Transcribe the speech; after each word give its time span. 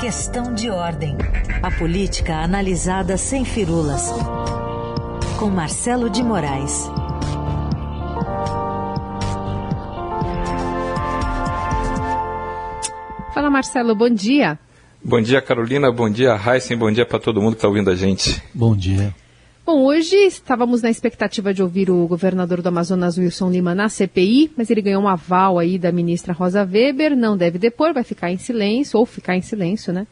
Questão 0.00 0.54
de 0.54 0.70
ordem. 0.70 1.16
A 1.60 1.72
política 1.72 2.36
analisada 2.36 3.16
sem 3.16 3.44
firulas. 3.44 4.12
Com 5.40 5.50
Marcelo 5.50 6.08
de 6.08 6.22
Moraes. 6.22 6.88
Fala 13.34 13.50
Marcelo, 13.50 13.96
bom 13.96 14.08
dia. 14.08 14.56
Bom 15.04 15.20
dia, 15.20 15.42
Carolina. 15.42 15.90
Bom 15.90 16.08
dia, 16.08 16.36
Heisen. 16.36 16.76
Bom 16.76 16.92
dia 16.92 17.04
para 17.04 17.18
todo 17.18 17.42
mundo 17.42 17.54
que 17.54 17.58
está 17.58 17.66
ouvindo 17.66 17.90
a 17.90 17.96
gente. 17.96 18.40
Bom 18.54 18.76
dia. 18.76 19.12
Bom, 19.68 19.84
hoje 19.84 20.16
estávamos 20.16 20.80
na 20.80 20.88
expectativa 20.88 21.52
de 21.52 21.62
ouvir 21.62 21.90
o 21.90 22.06
governador 22.06 22.62
do 22.62 22.68
Amazonas, 22.70 23.18
Wilson 23.18 23.50
Lima, 23.50 23.74
na 23.74 23.90
CPI, 23.90 24.50
mas 24.56 24.70
ele 24.70 24.80
ganhou 24.80 25.02
um 25.02 25.06
aval 25.06 25.58
aí 25.58 25.78
da 25.78 25.92
ministra 25.92 26.32
Rosa 26.32 26.64
Weber, 26.64 27.14
não 27.14 27.36
deve 27.36 27.58
depor, 27.58 27.92
vai 27.92 28.02
ficar 28.02 28.30
em 28.30 28.38
silêncio, 28.38 28.98
ou 28.98 29.04
ficar 29.04 29.36
em 29.36 29.42
silêncio, 29.42 29.92
né? 29.92 30.06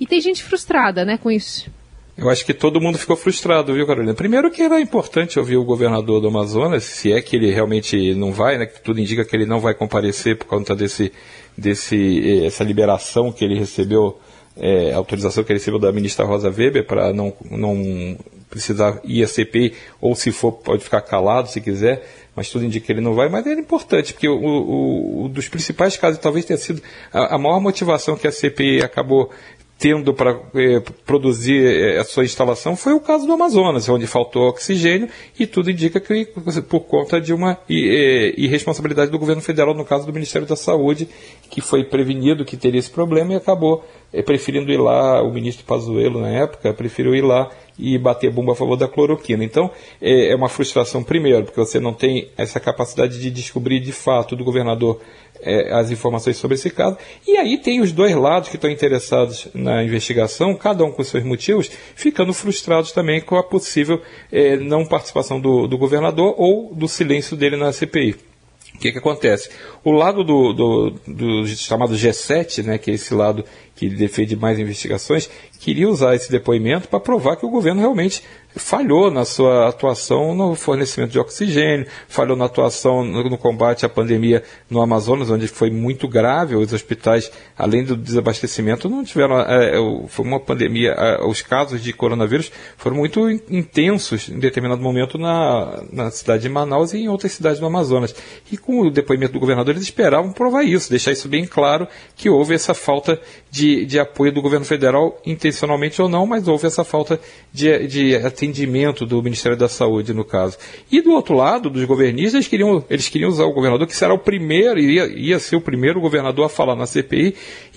E 0.00 0.06
tem 0.06 0.18
gente 0.18 0.42
frustrada, 0.42 1.04
né, 1.04 1.18
com 1.18 1.30
isso. 1.30 1.70
Eu 2.16 2.30
acho 2.30 2.42
que 2.46 2.54
todo 2.54 2.80
mundo 2.80 2.96
ficou 2.96 3.14
frustrado, 3.14 3.74
viu, 3.74 3.86
Carolina? 3.86 4.14
Primeiro 4.14 4.50
que 4.50 4.62
era 4.62 4.80
importante 4.80 5.38
ouvir 5.38 5.58
o 5.58 5.64
governador 5.64 6.18
do 6.18 6.28
Amazonas, 6.28 6.82
se 6.84 7.12
é 7.12 7.20
que 7.20 7.36
ele 7.36 7.52
realmente 7.52 8.14
não 8.14 8.32
vai, 8.32 8.56
né? 8.56 8.64
Que 8.64 8.80
tudo 8.80 8.98
indica 8.98 9.26
que 9.26 9.36
ele 9.36 9.44
não 9.44 9.60
vai 9.60 9.74
comparecer 9.74 10.38
por 10.38 10.46
conta 10.46 10.74
desse, 10.74 11.12
desse, 11.54 11.96
eh, 11.96 12.46
essa 12.46 12.64
liberação 12.64 13.30
que 13.30 13.44
ele 13.44 13.58
recebeu 13.58 14.18
é, 14.56 14.92
autorização 14.92 15.44
que 15.44 15.52
ele 15.52 15.58
recebeu 15.58 15.78
da 15.78 15.92
ministra 15.92 16.24
Rosa 16.24 16.50
Weber 16.50 16.86
para 16.86 17.12
não, 17.12 17.32
não 17.50 18.16
precisar 18.50 19.00
ir 19.02 19.22
a 19.22 19.26
CPI, 19.26 19.74
ou 20.00 20.14
se 20.14 20.30
for, 20.30 20.52
pode 20.52 20.84
ficar 20.84 21.00
calado 21.00 21.48
se 21.48 21.60
quiser, 21.60 22.06
mas 22.36 22.50
tudo 22.50 22.64
indica 22.64 22.86
que 22.86 22.92
ele 22.92 23.00
não 23.00 23.14
vai, 23.14 23.28
mas 23.28 23.46
era 23.46 23.58
importante, 23.58 24.12
porque 24.12 24.28
o, 24.28 24.36
o, 24.36 25.24
o 25.24 25.28
dos 25.28 25.48
principais 25.48 25.96
casos 25.96 26.18
talvez 26.18 26.44
tenha 26.44 26.58
sido 26.58 26.82
a, 27.12 27.34
a 27.34 27.38
maior 27.38 27.60
motivação 27.60 28.16
que 28.16 28.26
a 28.26 28.32
CPI 28.32 28.82
acabou 28.82 29.30
tendo 29.82 30.14
para 30.14 30.38
eh, 30.54 30.80
produzir 31.04 31.60
eh, 31.60 31.98
a 31.98 32.04
sua 32.04 32.24
instalação 32.24 32.76
foi 32.76 32.92
o 32.92 33.00
caso 33.00 33.26
do 33.26 33.32
Amazonas, 33.32 33.88
onde 33.88 34.06
faltou 34.06 34.44
oxigênio 34.44 35.08
e 35.36 35.44
tudo 35.44 35.72
indica 35.72 35.98
que 35.98 36.24
por 36.68 36.82
conta 36.82 37.20
de 37.20 37.34
uma 37.34 37.58
eh, 37.68 38.32
irresponsabilidade 38.36 39.10
do 39.10 39.18
governo 39.18 39.42
federal, 39.42 39.74
no 39.74 39.84
caso 39.84 40.06
do 40.06 40.12
Ministério 40.12 40.46
da 40.46 40.54
Saúde, 40.54 41.08
que 41.50 41.60
foi 41.60 41.82
prevenido 41.82 42.44
que 42.44 42.56
teria 42.56 42.78
esse 42.78 42.92
problema 42.92 43.32
e 43.32 43.36
acabou 43.36 43.84
eh, 44.12 44.22
preferindo 44.22 44.70
ir 44.70 44.78
lá, 44.78 45.20
o 45.20 45.32
ministro 45.32 45.66
Pazuello 45.66 46.20
na 46.20 46.28
época 46.28 46.72
preferiu 46.72 47.12
ir 47.12 47.24
lá 47.24 47.50
e 47.78 47.98
bater 47.98 48.30
bomba 48.30 48.52
a 48.52 48.56
favor 48.56 48.76
da 48.76 48.88
cloroquina. 48.88 49.44
Então, 49.44 49.70
é, 50.00 50.32
é 50.32 50.34
uma 50.34 50.48
frustração, 50.48 51.02
primeiro, 51.02 51.44
porque 51.44 51.60
você 51.60 51.80
não 51.80 51.92
tem 51.92 52.28
essa 52.36 52.60
capacidade 52.60 53.20
de 53.20 53.30
descobrir 53.30 53.80
de 53.80 53.92
fato 53.92 54.36
do 54.36 54.44
governador 54.44 55.00
é, 55.40 55.72
as 55.72 55.90
informações 55.90 56.36
sobre 56.36 56.54
esse 56.54 56.70
caso. 56.70 56.96
E 57.26 57.36
aí 57.36 57.58
tem 57.58 57.80
os 57.80 57.92
dois 57.92 58.14
lados 58.14 58.48
que 58.48 58.56
estão 58.56 58.70
interessados 58.70 59.48
na 59.54 59.82
investigação, 59.82 60.54
cada 60.54 60.84
um 60.84 60.90
com 60.90 61.02
seus 61.02 61.24
motivos, 61.24 61.70
ficando 61.94 62.32
frustrados 62.32 62.92
também 62.92 63.20
com 63.20 63.36
a 63.36 63.42
possível 63.42 64.00
é, 64.30 64.56
não 64.56 64.84
participação 64.84 65.40
do, 65.40 65.66
do 65.66 65.76
governador 65.76 66.34
ou 66.38 66.74
do 66.74 66.88
silêncio 66.88 67.36
dele 67.36 67.56
na 67.56 67.72
CPI. 67.72 68.31
O 68.74 68.78
que, 68.78 68.90
que 68.90 68.98
acontece? 68.98 69.50
O 69.84 69.92
lado 69.92 70.24
do, 70.24 70.52
do, 70.52 70.90
do, 71.06 71.46
chamado 71.48 71.94
G7, 71.94 72.64
né, 72.64 72.78
que 72.78 72.90
é 72.90 72.94
esse 72.94 73.14
lado 73.14 73.44
que 73.76 73.88
defende 73.88 74.34
mais 74.34 74.58
investigações, 74.58 75.28
queria 75.60 75.88
usar 75.88 76.14
esse 76.14 76.30
depoimento 76.30 76.88
para 76.88 76.98
provar 76.98 77.36
que 77.36 77.46
o 77.46 77.50
governo 77.50 77.80
realmente 77.80 78.22
falhou 78.56 79.10
na 79.10 79.24
sua 79.24 79.68
atuação 79.68 80.34
no 80.34 80.54
fornecimento 80.54 81.10
de 81.10 81.18
oxigênio, 81.18 81.86
falhou 82.08 82.36
na 82.36 82.44
atuação 82.44 83.04
no, 83.04 83.38
combate 83.38 83.86
à 83.86 83.88
pandemia 83.88 84.42
no 84.68 84.80
Amazonas, 84.80 85.30
onde 85.30 85.48
foi 85.48 85.70
muito 85.70 86.06
grave. 86.06 86.54
Os 86.54 86.72
hospitais, 86.72 87.30
além 87.56 87.84
do 87.84 87.96
desabastecimento, 87.96 88.88
não 88.88 89.04
tiveram. 89.04 89.40
É, 89.40 89.78
é 89.78 90.08
foi 90.08 90.24
uma 90.24 90.40
pandemia. 90.40 90.90
É, 90.92 91.24
os 91.24 91.42
casos 91.42 91.82
de 91.82 91.92
coronavírus 91.92 92.52
foram 92.76 92.96
muito 92.96 93.30
intensos 93.30 94.28
em 94.28 94.38
determinado 94.38 94.82
momento 94.82 95.18
na, 95.18 95.82
na 95.92 96.10
cidade 96.10 96.42
de 96.42 96.48
Manaus 96.48 96.92
e 96.92 96.98
em 96.98 97.08
outras 97.08 97.32
cidades 97.32 97.60
do 97.60 97.66
Amazonas. 97.66 98.14
E 98.50 98.56
com 98.56 98.80
o 98.80 98.90
depoimento 98.90 99.32
do 99.32 99.40
governador, 99.40 99.74
eles 99.74 99.84
esperavam 99.84 100.32
provar 100.32 100.62
isso, 100.62 100.90
deixar 100.90 101.12
isso 101.12 101.28
bem 101.28 101.46
claro 101.46 101.86
que 102.16 102.28
houve 102.28 102.54
essa 102.54 102.74
falta 102.74 103.20
de, 103.50 103.84
de 103.86 103.98
apoio 103.98 104.32
do 104.32 104.42
governo 104.42 104.64
federal, 104.64 105.20
intencionalmente 105.24 106.00
ou 106.00 106.08
não, 106.08 106.26
mas 106.26 106.48
houve 106.48 106.66
essa 106.66 106.84
falta 106.84 107.20
de, 107.52 107.86
de 107.86 108.16
atendimento 108.42 109.06
do 109.06 109.22
Ministério 109.22 109.56
da 109.56 109.68
Saúde, 109.68 110.12
no 110.12 110.24
caso. 110.24 110.58
E 110.90 111.00
do 111.00 111.12
outro 111.12 111.34
lado, 111.34 111.70
dos 111.70 111.84
governistas, 111.84 112.34
eles 112.34 112.48
queriam, 112.48 112.84
eles 112.90 113.08
queriam 113.08 113.30
usar 113.30 113.44
o 113.44 113.52
governador, 113.52 113.86
que 113.86 113.94
será 113.94 114.12
o 114.12 114.18
primeiro, 114.18 114.80
ia, 114.80 115.06
ia 115.06 115.38
ser 115.38 115.56
o 115.56 115.60
primeiro 115.60 116.00
governador 116.00 116.46
a 116.46 116.48
falar 116.48 116.74
na 116.74 116.86
CPI, 116.86 117.34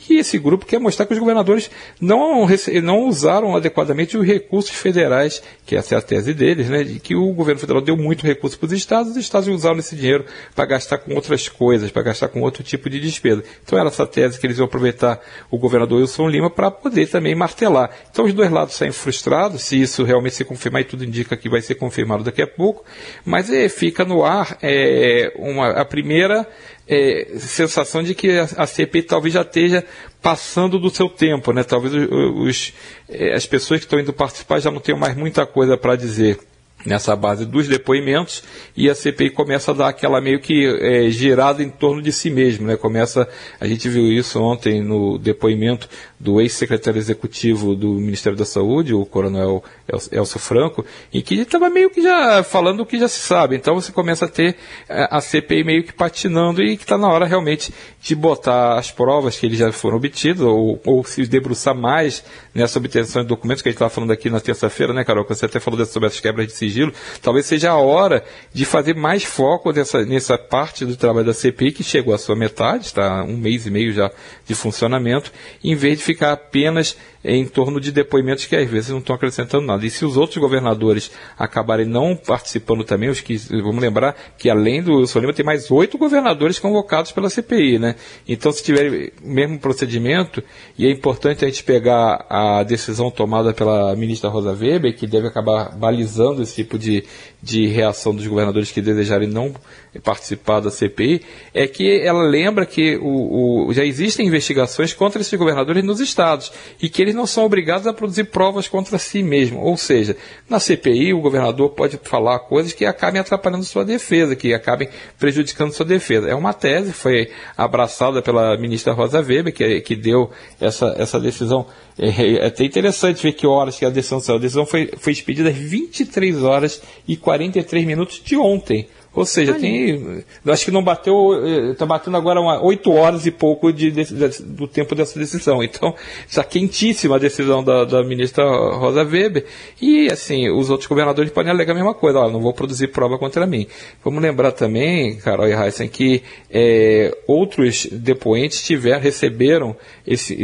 e 0.10 0.20
esse 0.20 0.38
grupo 0.38 0.66
quer 0.66 0.80
mostrar 0.80 1.06
que 1.06 1.14
os 1.14 1.20
governadores 1.20 1.70
não, 2.00 2.48
não 2.84 3.08
usaram 3.08 3.56
adequadamente 3.56 4.18
os 4.18 4.26
recursos 4.26 4.76
federais, 4.76 5.42
que 5.66 5.76
essa 5.76 5.96
é 5.96 5.98
a 5.98 6.02
tese 6.02 6.34
deles, 6.34 6.70
né, 6.70 6.84
de 6.84 7.00
que 7.00 7.16
o 7.16 7.34
governo 7.34 7.60
federal 7.60 7.82
deu 7.82 7.98
muito 7.98 8.26
recurso 8.26 8.58
para 8.58 8.68
os 8.68 8.72
estados, 8.72 9.12
os 9.12 9.18
estados 9.18 9.48
usaram 9.48 9.80
esse 9.80 9.96
dinheiro 9.96 10.26
para 10.54 10.66
gastar 10.66 11.00
com 11.00 11.14
outras 11.16 11.50
coisas, 11.50 11.92
para 11.92 12.04
gastar 12.04 12.28
com 12.28 12.42
outro 12.42 12.64
tipo 12.64 12.90
de 12.90 13.00
despesa. 13.00 13.44
Então 13.64 13.78
era 13.78 13.90
essa 13.90 14.06
tese 14.06 14.40
que 14.40 14.46
eles 14.46 14.58
iam 14.58 14.66
aproveitar 14.66 15.20
o 15.50 15.58
governador 15.58 16.00
Wilson 16.02 16.28
Lima 16.28 16.50
para 16.50 16.70
poder 16.70 17.08
também 17.08 17.36
martelar. 17.36 17.90
Então 18.12 18.26
os 18.26 18.34
dois 18.34 18.52
lados 18.52 18.76
saem 18.76 18.92
frustrados, 18.92 19.64
se 19.64 19.82
isso 19.82 20.04
realmente 20.04 20.36
se 20.36 20.44
confirmar, 20.44 20.82
e 20.82 20.86
tudo 20.86 21.04
indica 21.04 21.36
que 21.38 21.50
vai 21.50 21.62
ser 21.62 21.76
confirmado 21.76 22.24
daqui 22.24 22.42
a 22.42 22.48
pouco, 22.48 22.84
mas 23.24 23.50
é, 23.50 23.68
fica 23.70 24.04
no 24.06 24.24
ar 24.24 24.58
é, 24.62 25.34
uma, 25.38 25.70
a 25.72 25.86
primeira 25.86 26.48
é, 26.88 27.28
sensação 27.40 28.04
de 28.04 28.14
que 28.14 28.38
a, 28.38 28.44
a 28.58 28.68
CPI 28.68 29.04
talvez 29.04 29.34
já 29.34 29.42
esteja 29.42 29.84
passando 30.22 30.80
do 30.80 30.90
seu 30.90 31.10
tempo, 31.10 31.52
né? 31.52 31.64
Talvez 31.64 31.94
os, 31.94 32.74
é, 33.10 33.34
as 33.34 33.46
pessoas 33.46 33.80
que 33.80 33.86
estão 33.86 34.00
indo 34.00 34.14
participar 34.14 34.60
já 34.60 34.72
não 34.72 34.80
tenham 34.80 35.00
mais 35.00 35.16
muita 35.16 35.46
coisa 35.46 35.78
para 35.78 35.96
dizer 35.96 36.40
nessa 36.86 37.16
base 37.16 37.46
dos 37.46 37.68
depoimentos 37.68 38.44
e 38.78 38.90
a 38.90 38.96
CPI 38.96 39.32
começa 39.32 39.72
a 39.72 39.74
dar 39.74 39.88
aquela 39.88 40.22
meio 40.22 40.40
que 40.40 40.66
é, 40.66 41.10
girada 41.10 41.64
em 41.64 41.70
torno 41.70 42.02
de 42.02 42.12
si 42.12 42.30
mesmo, 42.30 42.68
né? 42.68 42.78
Começa, 42.78 43.28
a 43.60 43.68
gente 43.68 43.90
viu 43.90 44.12
isso 44.12 44.40
ontem 44.40 44.82
no 44.82 45.18
depoimento 45.18 45.90
do 46.20 46.40
ex-secretário 46.40 46.98
executivo 46.98 47.76
do 47.76 47.94
Ministério 47.94 48.38
da 48.38 48.46
Saúde, 48.46 48.94
o 48.94 49.06
coronel 49.06 49.64
Elcio 50.12 50.40
Franco, 50.40 50.86
em 51.14 51.22
que 51.22 51.36
estava 51.36 51.70
meio 51.70 51.90
que 51.90 52.02
já 52.02 52.42
falando 52.44 52.82
o 52.82 52.86
que 52.86 52.98
já 52.98 53.08
se 53.08 53.20
sabe. 53.20 53.56
Então 53.56 53.76
você 53.76 53.92
começa 53.92 54.26
a 54.26 54.28
ter 54.28 54.56
é, 54.88 55.08
a 55.12 55.20
CPI 55.20 55.64
meio 55.64 55.84
que 55.84 55.94
patinando 55.94 56.64
e 56.64 56.78
que 56.78 56.84
está 56.84 56.98
na 56.98 57.08
hora 57.08 57.26
realmente 57.26 57.74
de 58.02 58.16
botar 58.16 58.78
as 58.78 58.92
provas 58.92 59.38
que 59.38 59.46
eles 59.46 59.60
já 59.60 59.72
foram 59.72 59.98
obtidas 59.98 60.42
ou, 60.42 60.80
ou 60.86 61.04
se 61.04 61.26
debruçar 61.26 61.76
mais 61.76 62.24
nessa 62.54 62.80
obtenção 62.80 63.22
de 63.22 63.28
documentos 63.28 63.62
que 63.62 63.70
a 63.70 63.72
gente 63.72 63.78
estava 63.78 63.90
falando 63.90 64.12
aqui 64.12 64.30
na 64.30 64.40
terça-feira, 64.40 64.94
né, 64.94 65.04
Carol? 65.04 65.26
Você 65.28 65.46
até 65.46 65.60
falou 65.60 65.84
sobre 65.86 66.08
as 66.08 66.20
quebras 66.20 66.48
de 66.48 66.54
sigilo. 66.54 66.94
Talvez 67.22 67.46
seja 67.46 67.72
a 67.72 67.78
hora 67.78 68.24
de 68.54 68.64
fazer 68.64 68.96
mais 68.96 69.24
foco 69.24 69.72
nessa, 69.72 70.06
nessa 70.06 70.38
parte 70.38 70.86
do 70.86 70.96
trabalho 70.96 71.26
da 71.26 71.34
CPI, 71.34 71.72
que 71.72 71.84
chegou 71.84 72.14
à 72.14 72.18
sua 72.18 72.36
metade, 72.36 72.86
está 72.86 73.24
um 73.24 73.38
mês 73.38 73.66
e 73.66 73.72
meio 73.72 73.92
já 73.92 74.10
de 74.46 74.56
funcionamento, 74.56 75.32
em 75.64 75.76
vez 75.76 75.98
de 75.98 76.05
ficar 76.06 76.32
apenas 76.32 76.98
em 77.28 77.44
torno 77.46 77.82
de 77.82 77.92
depoimentos 77.92 78.46
que 78.46 78.56
às 78.56 78.70
vezes 78.70 78.92
não 78.92 79.00
estão 79.00 79.16
acrescentando 79.16 79.66
nada. 79.66 79.84
E 79.84 79.90
se 79.90 80.06
os 80.06 80.16
outros 80.16 80.38
governadores 80.38 81.12
acabarem 81.38 81.86
não 81.86 82.16
participando 82.16 82.84
também, 82.84 83.10
os 83.10 83.20
que 83.20 83.36
vamos 83.64 83.82
lembrar 83.82 84.16
que 84.38 84.48
além 84.48 84.84
do 84.84 84.98
Wilson 84.98 85.20
Lima 85.20 85.34
tem 85.34 85.46
mais 85.46 85.72
oito 85.72 85.98
governadores 85.98 86.60
convocados 86.60 87.12
pela 87.12 87.30
CPI, 87.30 87.80
né? 87.80 87.96
Então 88.28 88.52
se 88.52 88.64
tiver 88.64 89.12
o 89.24 89.28
mesmo 89.28 89.60
procedimento, 89.60 90.44
e 90.78 90.86
é 90.86 90.92
importante 90.92 91.44
a 91.44 91.48
gente 91.48 91.64
pegar 91.64 92.26
a 92.30 92.62
decisão 92.62 93.10
tomada 93.10 93.54
pela 93.54 93.96
ministra 93.96 94.30
Rosa 94.30 94.52
Weber, 94.52 94.96
que 94.96 95.08
deve 95.08 95.28
acabar 95.28 95.76
balizando 95.76 96.44
esse 96.44 96.54
tipo 96.54 96.78
de, 96.78 97.04
de 97.42 97.66
reação 97.68 98.14
dos 98.14 98.28
governadores 98.28 98.72
que 98.72 98.82
desejarem 98.82 99.28
não 99.28 99.56
participar 100.04 100.60
da 100.60 100.70
CPI, 100.70 101.22
é 101.54 101.68
que 101.68 102.02
ela 102.02 102.24
lembra 102.24 102.66
que 102.66 102.98
o, 102.98 103.68
o, 103.68 103.74
já 103.74 103.84
existem 103.84 104.28
investigações 104.28 104.94
contra 104.94 105.22
esses 105.22 105.34
governadores 105.38 105.84
nos 105.84 106.00
estados 106.00 106.52
e 106.82 106.90
que 106.90 107.02
eles 107.02 107.15
não 107.16 107.26
são 107.26 107.46
obrigados 107.46 107.88
a 107.88 107.94
produzir 107.94 108.26
provas 108.26 108.68
contra 108.68 108.98
si 109.00 109.24
mesmo. 109.24 109.60
Ou 109.62 109.76
seja, 109.78 110.16
na 110.50 110.60
CPI 110.60 111.14
o 111.14 111.22
governador 111.22 111.70
pode 111.70 112.00
falar 112.04 112.40
coisas 112.40 112.74
que 112.74 112.86
acabem 112.86 113.20
atrapalhando 113.20 113.64
sua 113.64 113.84
defesa, 113.84 114.36
que 114.36 114.54
acabem 114.54 114.90
prejudicando 115.18 115.72
sua 115.72 115.86
defesa. 115.86 116.30
É 116.30 116.36
uma 116.36 116.54
tese, 116.54 116.92
foi 116.92 117.32
abraçada 117.58 118.22
pela 118.22 118.58
ministra 118.58 118.94
Rosa 118.94 119.20
Weber, 119.20 119.54
que, 119.54 119.82
que 119.82 119.96
deu 119.96 120.30
essa, 120.60 120.94
essa 120.98 121.20
decisão. 121.20 121.66
É, 121.98 122.10
é 122.10 122.46
até 122.48 122.64
interessante 122.64 123.24
ver 123.24 123.32
que 123.32 123.48
horas 123.48 123.80
que 123.80 123.86
a 123.86 123.90
decisão 123.90 124.20
saiu. 124.20 124.38
A 124.38 124.42
decisão 124.42 124.66
foi, 124.66 124.92
foi 124.98 125.14
expedida 125.14 125.50
às 125.50 125.56
23 125.56 126.44
horas 126.44 126.82
e 127.08 127.16
43 127.16 127.86
minutos 127.86 128.22
de 128.24 128.38
ontem. 128.38 128.88
Ou 129.16 129.26
seja, 129.26 129.54
Olha. 129.54 129.62
tem. 129.62 130.24
Acho 130.46 130.66
que 130.66 130.72
não 130.72 130.84
bateu. 130.84 131.72
Está 131.72 131.86
batendo 131.86 132.18
agora 132.18 132.42
uma, 132.42 132.62
8 132.62 132.92
horas 132.92 133.26
e 133.26 133.32
pouco 133.32 133.72
de, 133.72 133.90
de, 133.90 134.04
de, 134.04 134.44
do 134.44 134.68
tempo 134.68 134.94
dessa 134.94 135.18
decisão. 135.18 135.64
Então, 135.64 135.96
está 136.28 136.44
quentíssima 136.44 137.16
a 137.16 137.20
decisão 137.20 137.64
da, 137.64 137.86
da, 137.86 138.04
ministra 138.04 138.44
Rosa 138.76 139.04
Weber. 139.04 139.46
E, 139.82 140.08
assim, 140.12 140.50
os 140.50 140.70
outros 140.70 140.88
governadores 140.88 141.32
podem 141.32 141.52
alegar 141.52 141.72
a 141.72 141.76
mesma 141.76 141.94
coisa. 141.94 142.20
Olha, 142.20 142.32
não 142.32 142.42
vou 142.42 142.54
produzir 142.54 142.90
prova 142.90 143.18
contra 143.18 143.46
mim. 143.48 143.68
Vamos 144.04 144.22
lembrar 144.22 144.52
também, 144.52 145.16
Carol 145.16 145.48
e 145.48 145.54
Heisen, 145.54 145.88
que 145.88 146.22
é, 146.52 147.16
outros 147.26 147.88
depoentes 147.90 148.64
tiveram, 148.64 149.00
receberam 149.00 149.76
esse, 150.06 150.36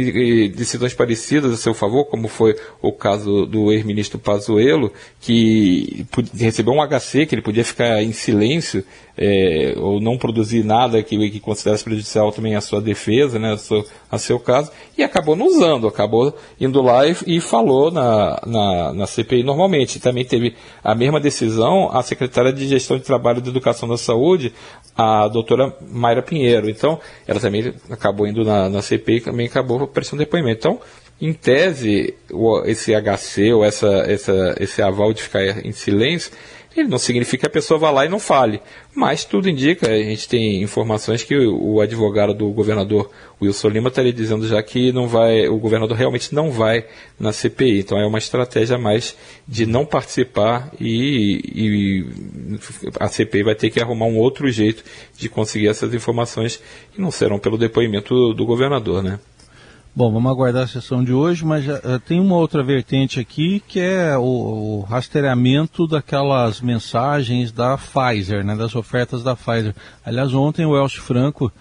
decisões 0.48 0.94
parecidas 0.94 1.52
a 1.52 1.56
seu 1.58 1.74
favor, 1.74 2.06
como 2.06 2.26
foi 2.26 2.56
o 2.80 2.90
caso 2.90 3.44
do 3.44 3.70
ex-ministro 3.70 4.18
Pazuello, 4.18 4.90
que 5.20 6.06
recebeu 6.38 6.72
um 6.72 6.82
HC, 6.82 7.26
que 7.26 7.34
ele 7.34 7.42
podia 7.42 7.64
ficar 7.64 8.02
em 8.02 8.12
silêncio 8.12 8.61
é, 9.16 9.74
ou 9.76 10.00
não 10.00 10.16
produzir 10.16 10.64
nada 10.64 11.02
que, 11.02 11.30
que 11.30 11.40
considerasse 11.40 11.84
prejudicial 11.84 12.32
também 12.32 12.54
à 12.54 12.60
sua 12.60 12.80
defesa, 12.80 13.38
né, 13.38 13.52
a, 13.52 13.56
seu, 13.56 13.84
a 14.10 14.18
seu 14.18 14.40
caso, 14.40 14.70
e 14.96 15.02
acabou 15.02 15.36
não 15.36 15.46
usando, 15.46 15.86
acabou 15.86 16.34
indo 16.60 16.80
lá 16.80 17.06
e, 17.06 17.14
e 17.26 17.40
falou 17.40 17.90
na, 17.90 18.40
na, 18.46 18.92
na, 18.92 19.06
CPI 19.06 19.42
normalmente. 19.42 20.00
Também 20.00 20.24
teve 20.24 20.54
a 20.82 20.94
mesma 20.94 21.20
decisão 21.20 21.90
a 21.92 22.02
secretária 22.02 22.52
de 22.52 22.66
Gestão 22.66 22.96
de 22.96 23.04
Trabalho 23.04 23.38
e 23.38 23.42
de 23.42 23.50
Educação 23.50 23.88
da 23.88 23.96
Saúde, 23.96 24.52
a 24.96 25.28
doutora 25.28 25.76
Mayra 25.90 26.22
Pinheiro. 26.22 26.70
Então, 26.70 26.98
ela 27.26 27.40
também 27.40 27.74
acabou 27.90 28.26
indo 28.26 28.44
na, 28.44 28.68
na 28.68 28.82
CPI 28.82 29.16
e 29.16 29.20
também 29.20 29.46
acabou 29.46 29.86
prestando 29.86 30.20
depoimento. 30.20 30.58
Então, 30.58 30.80
em 31.22 31.32
tese, 31.32 32.14
esse 32.66 32.92
HC 32.92 33.52
ou 33.52 33.64
essa, 33.64 33.86
essa, 34.08 34.56
esse 34.58 34.82
aval 34.82 35.12
de 35.12 35.22
ficar 35.22 35.64
em 35.64 35.72
silêncio 35.72 36.32
ele 36.76 36.88
não 36.88 36.98
significa 36.98 37.42
que 37.42 37.46
a 37.46 37.50
pessoa 37.50 37.78
vá 37.78 37.90
lá 37.90 38.06
e 38.06 38.08
não 38.08 38.18
fale. 38.18 38.60
Mas 38.94 39.24
tudo 39.24 39.48
indica, 39.48 39.90
a 39.90 40.02
gente 40.02 40.28
tem 40.28 40.62
informações 40.62 41.22
que 41.22 41.36
o, 41.36 41.80
advogado 41.80 42.32
do 42.32 42.50
governador 42.50 43.10
Wilson 43.40 43.68
Lima 43.68 43.88
estaria 43.88 44.12
dizendo 44.12 44.46
já 44.46 44.62
que 44.62 44.92
não 44.92 45.06
vai, 45.06 45.48
o 45.48 45.58
governador 45.58 45.96
realmente 45.96 46.34
não 46.34 46.50
vai 46.50 46.86
na 47.18 47.32
CPI. 47.32 47.80
Então 47.80 47.98
é 47.98 48.06
uma 48.06 48.18
estratégia 48.18 48.78
mais 48.78 49.16
de 49.46 49.66
não 49.66 49.84
participar 49.84 50.72
e, 50.80 51.42
e 51.54 52.06
a 52.98 53.08
CPI 53.08 53.42
vai 53.42 53.54
ter 53.54 53.70
que 53.70 53.80
arrumar 53.80 54.06
um 54.06 54.18
outro 54.18 54.50
jeito 54.50 54.82
de 55.16 55.28
conseguir 55.28 55.68
essas 55.68 55.92
informações 55.92 56.60
e 56.96 57.00
não 57.00 57.10
serão 57.10 57.38
pelo 57.38 57.58
depoimento 57.58 58.14
do, 58.14 58.34
do 58.34 58.46
governador, 58.46 59.02
né? 59.02 59.18
Bom, 59.94 60.10
vamos 60.10 60.32
aguardar 60.32 60.62
a 60.62 60.66
sessão 60.66 61.04
de 61.04 61.12
hoje, 61.12 61.44
mas 61.44 61.64
já, 61.64 61.74
uh, 61.74 62.00
tem 62.00 62.18
uma 62.18 62.36
outra 62.36 62.62
vertente 62.62 63.20
aqui 63.20 63.62
que 63.68 63.78
é 63.78 64.16
o, 64.16 64.22
o, 64.22 64.80
rastreamento 64.88 65.86
daquelas 65.86 66.62
mensagens 66.62 67.52
da 67.52 67.76
Pfizer, 67.76 68.42
né, 68.42 68.56
das 68.56 68.74
ofertas 68.74 69.22
da 69.22 69.36
Pfizer. 69.36 69.74
Aliás, 70.02 70.32
ontem 70.32 70.64
o 70.64 70.74
Elcio 70.74 71.02
Franco 71.02 71.52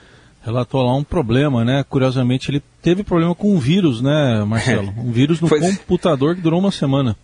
relatou 0.41 0.81
lá 0.81 0.95
um 0.95 1.03
problema, 1.03 1.65
né? 1.65 1.83
Curiosamente, 1.83 2.49
ele 2.49 2.63
teve 2.81 3.03
problema 3.03 3.35
com 3.35 3.53
um 3.53 3.59
vírus, 3.59 4.01
né, 4.01 4.45
Marcelo? 4.45 4.93
Um 4.97 5.11
vírus 5.11 5.41
no 5.41 5.49
computador 5.49 6.33
que 6.33 6.41
durou 6.41 6.59
uma 6.59 6.71
semana. 6.71 7.17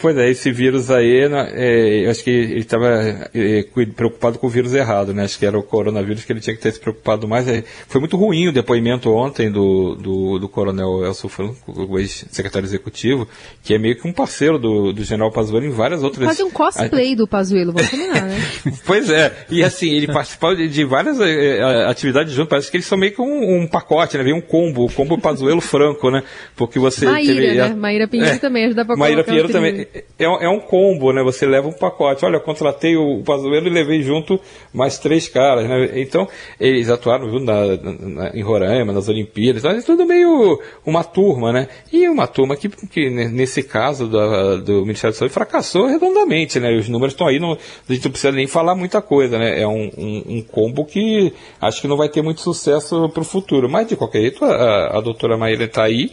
Pois 0.00 0.16
é, 0.16 0.30
esse 0.30 0.50
vírus 0.50 0.90
aí, 0.90 1.28
é, 1.52 2.06
eu 2.06 2.10
acho 2.10 2.24
que 2.24 2.30
ele 2.30 2.60
estava 2.60 2.88
é, 3.34 3.64
preocupado 3.94 4.38
com 4.38 4.46
o 4.46 4.50
vírus 4.50 4.72
errado, 4.72 5.12
né? 5.12 5.24
Acho 5.24 5.38
que 5.38 5.44
era 5.44 5.58
o 5.58 5.62
coronavírus 5.62 6.24
que 6.24 6.32
ele 6.32 6.40
tinha 6.40 6.56
que 6.56 6.62
ter 6.62 6.72
se 6.72 6.80
preocupado 6.80 7.28
mais. 7.28 7.46
É, 7.46 7.62
foi 7.88 8.00
muito 8.00 8.16
ruim 8.16 8.48
o 8.48 8.52
depoimento 8.52 9.10
ontem 9.10 9.50
do, 9.50 9.94
do, 9.96 10.38
do 10.38 10.48
coronel 10.48 11.04
Elcio 11.04 11.28
Franco, 11.28 11.56
o 11.66 11.98
ex-secretário 11.98 12.66
executivo, 12.66 13.28
que 13.62 13.74
é 13.74 13.78
meio 13.78 13.96
que 13.96 14.06
um 14.08 14.12
parceiro 14.12 14.58
do, 14.58 14.92
do 14.92 15.04
general 15.04 15.30
Pazuello 15.30 15.66
em 15.66 15.70
várias 15.70 16.02
outras... 16.02 16.26
Quase 16.26 16.42
um 16.42 16.50
cosplay 16.50 17.14
do 17.14 17.26
Pazuello, 17.26 17.72
vamos 17.72 17.90
combinar, 17.90 18.22
né? 18.22 18.38
pois 18.86 19.10
é, 19.10 19.46
e 19.50 19.62
assim, 19.62 19.90
ele 19.90 20.06
participou 20.06 20.54
de, 20.54 20.84
várias 20.84 21.20
é, 21.20 21.58
é, 21.58 21.84
atividades 21.86 22.32
juntos, 22.32 22.50
parece 22.50 22.70
que 22.70 22.76
eles 22.78 22.86
são 22.86 22.96
meio 22.96 23.12
que 23.12 23.20
um, 23.20 23.62
um 23.62 23.66
pacote, 23.66 24.16
né? 24.16 24.24
Vem 24.24 24.34
um 24.34 24.40
combo, 24.40 24.86
o 24.86 24.92
combo 24.92 25.18
Pazuello 25.18 25.60
Franco, 25.60 26.10
né? 26.10 26.22
Porque 26.56 26.78
você... 26.78 27.04
Maíra, 27.04 27.34
teve, 27.34 27.54
né? 27.54 27.74
Maíra 27.74 28.08
Pinheiro 28.08 28.38
também, 28.38 28.64
ajuda 28.64 28.84
pra 28.84 28.96
Maíra 28.96 29.22
Pinheiro 29.22 29.48
também 29.48 29.81
é, 30.18 30.24
é 30.24 30.48
um 30.48 30.60
combo, 30.60 31.12
né? 31.12 31.22
Você 31.22 31.46
leva 31.46 31.68
um 31.68 31.72
pacote. 31.72 32.24
Olha, 32.24 32.36
eu 32.36 32.40
contratei 32.40 32.96
o 32.96 33.22
Pazuello 33.22 33.66
e 33.66 33.70
levei 33.70 34.02
junto 34.02 34.40
mais 34.72 34.98
três 34.98 35.28
caras, 35.28 35.68
né? 35.68 36.00
Então, 36.00 36.28
eles 36.58 36.88
atuaram 36.88 37.30
junto 37.30 37.44
na, 37.44 37.76
na, 37.76 38.30
em 38.34 38.42
Roraima, 38.42 38.92
nas 38.92 39.08
Olimpíadas, 39.08 39.64
é 39.64 39.80
tudo 39.82 40.06
meio 40.06 40.60
uma 40.84 41.04
turma, 41.04 41.52
né? 41.52 41.68
E 41.92 42.08
uma 42.08 42.26
turma 42.26 42.56
que, 42.56 42.68
que 42.68 43.10
nesse 43.10 43.62
caso 43.62 44.06
do, 44.06 44.62
do 44.62 44.82
Ministério 44.82 45.14
da 45.14 45.18
Saúde, 45.18 45.34
fracassou 45.34 45.86
redondamente, 45.86 46.58
né? 46.60 46.72
Os 46.76 46.88
números 46.88 47.12
estão 47.12 47.26
aí, 47.26 47.38
não, 47.38 47.52
a 47.52 47.92
gente 47.92 48.04
não 48.04 48.10
precisa 48.12 48.32
nem 48.32 48.46
falar 48.46 48.74
muita 48.74 49.00
coisa, 49.00 49.38
né? 49.38 49.60
É 49.60 49.66
um, 49.66 49.90
um, 49.96 50.22
um 50.26 50.42
combo 50.42 50.84
que 50.84 51.32
acho 51.60 51.80
que 51.80 51.88
não 51.88 51.96
vai 51.96 52.08
ter 52.08 52.22
muito 52.22 52.40
sucesso 52.40 53.08
para 53.08 53.22
o 53.22 53.24
futuro. 53.24 53.68
Mas, 53.68 53.88
de 53.88 53.96
qualquer 53.96 54.20
jeito, 54.20 54.44
a, 54.44 54.98
a 54.98 55.00
doutora 55.00 55.36
Maíra 55.36 55.64
está 55.64 55.84
aí, 55.84 56.10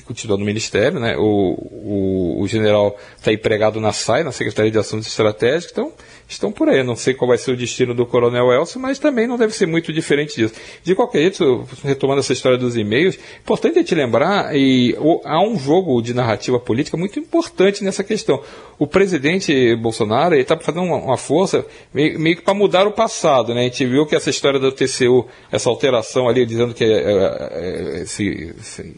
continuou 0.00 0.38
no 0.38 0.44
Ministério, 0.44 0.98
né? 0.98 1.16
O, 1.18 1.22
o, 1.22 2.42
o 2.42 2.48
general 2.48 2.96
está 3.16 3.32
empregado 3.32 3.80
na 3.80 3.92
SAI, 3.92 4.24
na 4.24 4.32
Secretaria 4.32 4.70
de 4.70 4.78
Assuntos 4.78 5.06
Estratégicos, 5.06 5.72
então 5.72 5.92
estão 6.28 6.50
por 6.50 6.68
aí. 6.68 6.82
Não 6.82 6.96
sei 6.96 7.14
qual 7.14 7.28
vai 7.28 7.38
ser 7.38 7.52
o 7.52 7.56
destino 7.56 7.94
do 7.94 8.06
Coronel 8.06 8.52
Elcio, 8.52 8.80
mas 8.80 8.98
também 8.98 9.26
não 9.26 9.36
deve 9.36 9.54
ser 9.54 9.66
muito 9.66 9.92
diferente 9.92 10.34
disso. 10.34 10.54
De 10.82 10.94
qualquer 10.94 11.20
jeito, 11.20 11.66
retomando 11.84 12.20
essa 12.20 12.32
história 12.32 12.56
dos 12.56 12.76
e-mails, 12.76 13.18
importante 13.40 13.78
é 13.78 13.84
te 13.84 13.94
lembrar, 13.94 14.56
e 14.56 14.96
há 15.24 15.42
um 15.42 15.58
jogo 15.58 16.00
de 16.00 16.14
narrativa 16.14 16.58
política 16.58 16.96
muito 16.96 17.18
importante 17.18 17.84
nessa 17.84 18.02
questão. 18.02 18.42
O 18.78 18.86
presidente 18.86 19.76
Bolsonaro 19.76 20.34
está 20.34 20.56
fazendo 20.58 20.84
uma, 20.84 20.96
uma, 20.96 21.16
força 21.16 21.64
meio, 21.92 22.18
meio 22.18 22.36
que 22.36 22.42
para 22.42 22.54
mudar 22.54 22.86
o 22.86 22.92
passado. 22.92 23.54
Né? 23.54 23.60
A 23.60 23.64
gente 23.64 23.84
viu 23.86 24.06
que 24.06 24.16
essa 24.16 24.30
história 24.30 24.58
do 24.58 24.72
TCU, 24.72 25.26
essa 25.50 25.68
alteração 25.68 26.28
ali, 26.28 26.44
dizendo 26.46 26.74
que 26.74 26.84
é, 26.84 26.88
é, 26.88 27.98
é, 27.98 28.02
esse, 28.02 28.54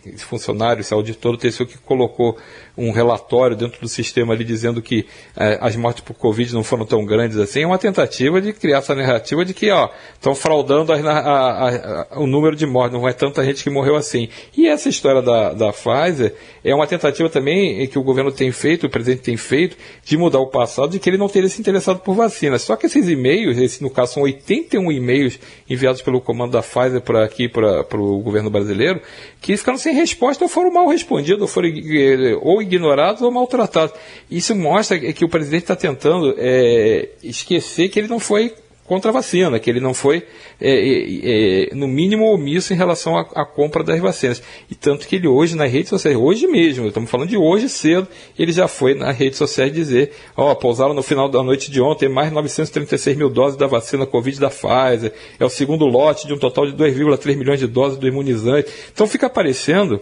esse 0.06 0.24
funcionário, 0.24 0.83
esse 0.84 0.94
auditor 0.94 1.32
do 1.32 1.38
TCU 1.38 1.66
que 1.66 1.78
colocou 1.78 2.38
um 2.76 2.90
relatório 2.90 3.56
dentro 3.56 3.80
do 3.80 3.88
sistema 3.88 4.34
ali 4.34 4.44
dizendo 4.44 4.82
que 4.82 5.06
é, 5.36 5.58
as 5.60 5.76
mortes 5.76 6.02
por 6.02 6.14
Covid 6.14 6.52
não 6.52 6.64
foram 6.64 6.84
tão 6.84 7.04
grandes 7.04 7.38
assim, 7.38 7.62
é 7.62 7.66
uma 7.66 7.78
tentativa 7.78 8.40
de 8.40 8.52
criar 8.52 8.78
essa 8.78 8.94
narrativa 8.94 9.44
de 9.44 9.54
que, 9.54 9.70
ó, 9.70 9.88
estão 10.14 10.34
fraudando 10.34 10.92
a, 10.92 10.96
a, 10.96 11.68
a, 11.68 12.20
o 12.20 12.26
número 12.26 12.56
de 12.56 12.66
mortes, 12.66 12.98
não 12.98 13.08
é 13.08 13.12
tanta 13.12 13.44
gente 13.44 13.62
que 13.62 13.70
morreu 13.70 13.94
assim. 13.94 14.28
E 14.56 14.66
essa 14.66 14.88
história 14.88 15.22
da, 15.22 15.52
da 15.52 15.72
Pfizer 15.72 16.34
é 16.64 16.74
uma 16.74 16.86
tentativa 16.86 17.28
também 17.28 17.86
que 17.86 17.98
o 17.98 18.02
governo 18.02 18.32
tem 18.32 18.50
feito, 18.50 18.86
o 18.86 18.90
presidente 18.90 19.22
tem 19.22 19.36
feito, 19.36 19.76
de 20.04 20.16
mudar 20.16 20.40
o 20.40 20.48
passado, 20.48 20.90
de 20.90 20.98
que 20.98 21.08
ele 21.08 21.18
não 21.18 21.28
teria 21.28 21.48
se 21.48 21.60
interessado 21.60 22.00
por 22.00 22.14
vacinas. 22.14 22.62
Só 22.62 22.74
que 22.74 22.86
esses 22.86 23.08
e-mails, 23.08 23.58
esse, 23.58 23.82
no 23.82 23.90
caso 23.90 24.14
são 24.14 24.22
81 24.24 24.90
e-mails 24.90 25.38
enviados 25.68 26.02
pelo 26.02 26.20
comando 26.20 26.52
da 26.52 26.62
Pfizer 26.62 27.00
por 27.00 27.16
aqui 27.16 27.48
para 27.48 27.84
o 27.96 28.18
governo 28.18 28.50
brasileiro, 28.50 29.00
que 29.40 29.56
ficaram 29.56 29.78
sem 29.78 29.94
resposta 29.94 30.44
ou 30.44 30.48
foram 30.48 30.72
mal 30.72 30.88
respondidos, 30.88 31.42
ou 31.42 31.48
foram 31.48 31.68
eh, 31.68 32.36
ou 32.40 32.63
ignorados 32.64 33.22
ou 33.22 33.30
maltratados. 33.30 33.94
Isso 34.30 34.54
mostra 34.54 34.98
que 34.98 35.24
o 35.24 35.28
presidente 35.28 35.62
está 35.62 35.76
tentando 35.76 36.34
é, 36.36 37.08
esquecer 37.22 37.88
que 37.88 37.98
ele 37.98 38.08
não 38.08 38.18
foi 38.18 38.52
contra 38.86 39.10
a 39.10 39.14
vacina, 39.14 39.58
que 39.58 39.70
ele 39.70 39.80
não 39.80 39.94
foi, 39.94 40.22
é, 40.60 40.70
é, 40.70 41.70
é, 41.70 41.74
no 41.74 41.88
mínimo, 41.88 42.26
omisso 42.26 42.72
em 42.72 42.76
relação 42.76 43.16
à, 43.16 43.44
compra 43.44 43.82
das 43.82 43.98
vacinas. 43.98 44.42
E 44.70 44.74
tanto 44.74 45.08
que 45.08 45.16
ele 45.16 45.26
hoje, 45.26 45.56
nas 45.56 45.72
redes 45.72 45.88
sociais, 45.88 46.16
hoje 46.16 46.46
mesmo, 46.46 46.86
estamos 46.86 47.10
falando 47.10 47.28
de 47.28 47.36
hoje 47.36 47.68
cedo, 47.68 48.06
ele 48.38 48.52
já 48.52 48.68
foi 48.68 48.94
nas 48.94 49.16
redes 49.16 49.38
sociais 49.38 49.72
dizer, 49.72 50.12
ó, 50.36 50.52
oh, 50.52 50.56
pousaram 50.56 50.94
no 50.94 51.02
final 51.02 51.28
da 51.28 51.42
noite 51.42 51.70
de 51.70 51.80
ontem 51.80 52.08
mais 52.08 52.30
936 52.30 53.16
mil 53.16 53.30
doses 53.30 53.56
da 53.56 53.66
vacina 53.66 54.06
Covid 54.06 54.38
da 54.38 54.50
Pfizer, 54.50 55.12
é 55.40 55.44
o 55.44 55.50
segundo 55.50 55.86
lote 55.86 56.26
de 56.26 56.34
um 56.34 56.38
total 56.38 56.66
de 56.66 56.72
2,3 56.72 57.36
milhões 57.36 57.60
de 57.60 57.66
doses 57.66 57.98
do 57.98 58.06
imunizante. 58.06 58.70
Então 58.92 59.06
fica 59.06 59.26
aparecendo 59.26 60.00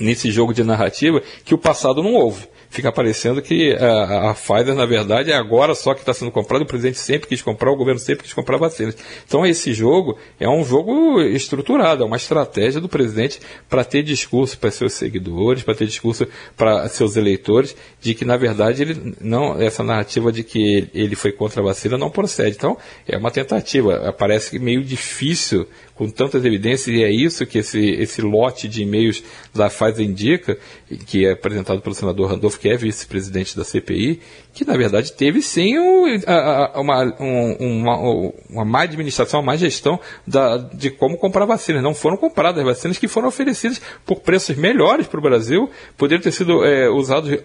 nesse 0.00 0.30
jogo 0.30 0.52
de 0.52 0.64
narrativa 0.64 1.22
que 1.44 1.54
o 1.54 1.58
passado 1.58 2.02
não 2.02 2.14
houve. 2.14 2.48
Fica 2.68 2.92
parecendo 2.92 3.40
que 3.40 3.72
a, 3.74 4.30
a 4.30 4.34
Pfizer, 4.34 4.74
na 4.74 4.86
verdade, 4.86 5.30
é 5.30 5.34
agora 5.34 5.74
só 5.74 5.94
que 5.94 6.00
está 6.00 6.12
sendo 6.12 6.30
comprada, 6.30 6.64
o 6.64 6.66
presidente 6.66 6.98
sempre 6.98 7.28
quis 7.28 7.42
comprar, 7.42 7.70
o 7.70 7.76
governo 7.76 8.00
sempre 8.00 8.24
quis 8.24 8.32
comprar 8.32 8.56
vacinas. 8.56 8.96
Então 9.26 9.46
esse 9.46 9.72
jogo 9.72 10.18
é 10.38 10.48
um 10.48 10.64
jogo 10.64 11.20
estruturado, 11.20 12.02
é 12.02 12.06
uma 12.06 12.16
estratégia 12.16 12.80
do 12.80 12.88
presidente 12.88 13.40
para 13.68 13.84
ter 13.84 14.02
discurso 14.02 14.58
para 14.58 14.70
seus 14.70 14.92
seguidores, 14.92 15.62
para 15.62 15.74
ter 15.74 15.86
discurso 15.86 16.26
para 16.56 16.88
seus 16.88 17.16
eleitores, 17.16 17.76
de 18.00 18.14
que 18.14 18.24
na 18.24 18.36
verdade 18.36 18.82
ele 18.82 19.14
não, 19.20 19.60
essa 19.60 19.82
narrativa 19.82 20.32
de 20.32 20.42
que 20.42 20.88
ele 20.92 21.16
foi 21.16 21.32
contra 21.32 21.60
a 21.60 21.64
vacina 21.64 21.96
não 21.96 22.10
procede. 22.10 22.56
Então 22.56 22.76
é 23.06 23.16
uma 23.16 23.30
tentativa. 23.30 24.12
Parece 24.12 24.58
meio 24.58 24.82
difícil 24.82 25.66
com 25.96 26.08
tantas 26.10 26.44
evidências, 26.44 26.94
e 26.94 27.02
é 27.02 27.10
isso 27.10 27.46
que 27.46 27.58
esse, 27.58 27.80
esse 27.80 28.20
lote 28.20 28.68
de 28.68 28.82
e-mails 28.82 29.22
da 29.54 29.68
Pfizer 29.68 30.04
indica, 30.04 30.58
que 31.06 31.24
é 31.24 31.32
apresentado 31.32 31.80
pelo 31.80 31.94
senador 31.94 32.30
Randolph, 32.30 32.58
que 32.66 32.68
é 32.68 32.76
vice-presidente 32.76 33.56
da 33.56 33.62
CPI, 33.62 34.20
que 34.52 34.64
na 34.64 34.76
verdade 34.76 35.12
teve 35.12 35.40
sim 35.40 35.78
um, 35.78 36.04
a, 36.26 36.80
uma, 36.80 37.04
um, 37.20 37.52
uma, 37.60 38.32
uma 38.50 38.64
má 38.64 38.82
administração, 38.82 39.38
uma 39.38 39.52
má 39.52 39.56
gestão 39.56 40.00
da, 40.26 40.56
de 40.56 40.90
como 40.90 41.16
comprar 41.16 41.44
vacinas. 41.44 41.82
Não 41.82 41.94
foram 41.94 42.16
compradas 42.16 42.64
vacinas 42.64 42.98
que 42.98 43.06
foram 43.06 43.28
oferecidas 43.28 43.80
por 44.04 44.20
preços 44.20 44.56
melhores 44.56 45.06
para 45.06 45.20
o 45.20 45.22
Brasil, 45.22 45.70
poderiam 45.96 46.22
ter 46.22 46.32
sido 46.32 46.64
é, 46.64 46.88
usados 46.90 47.30
é, 47.30 47.40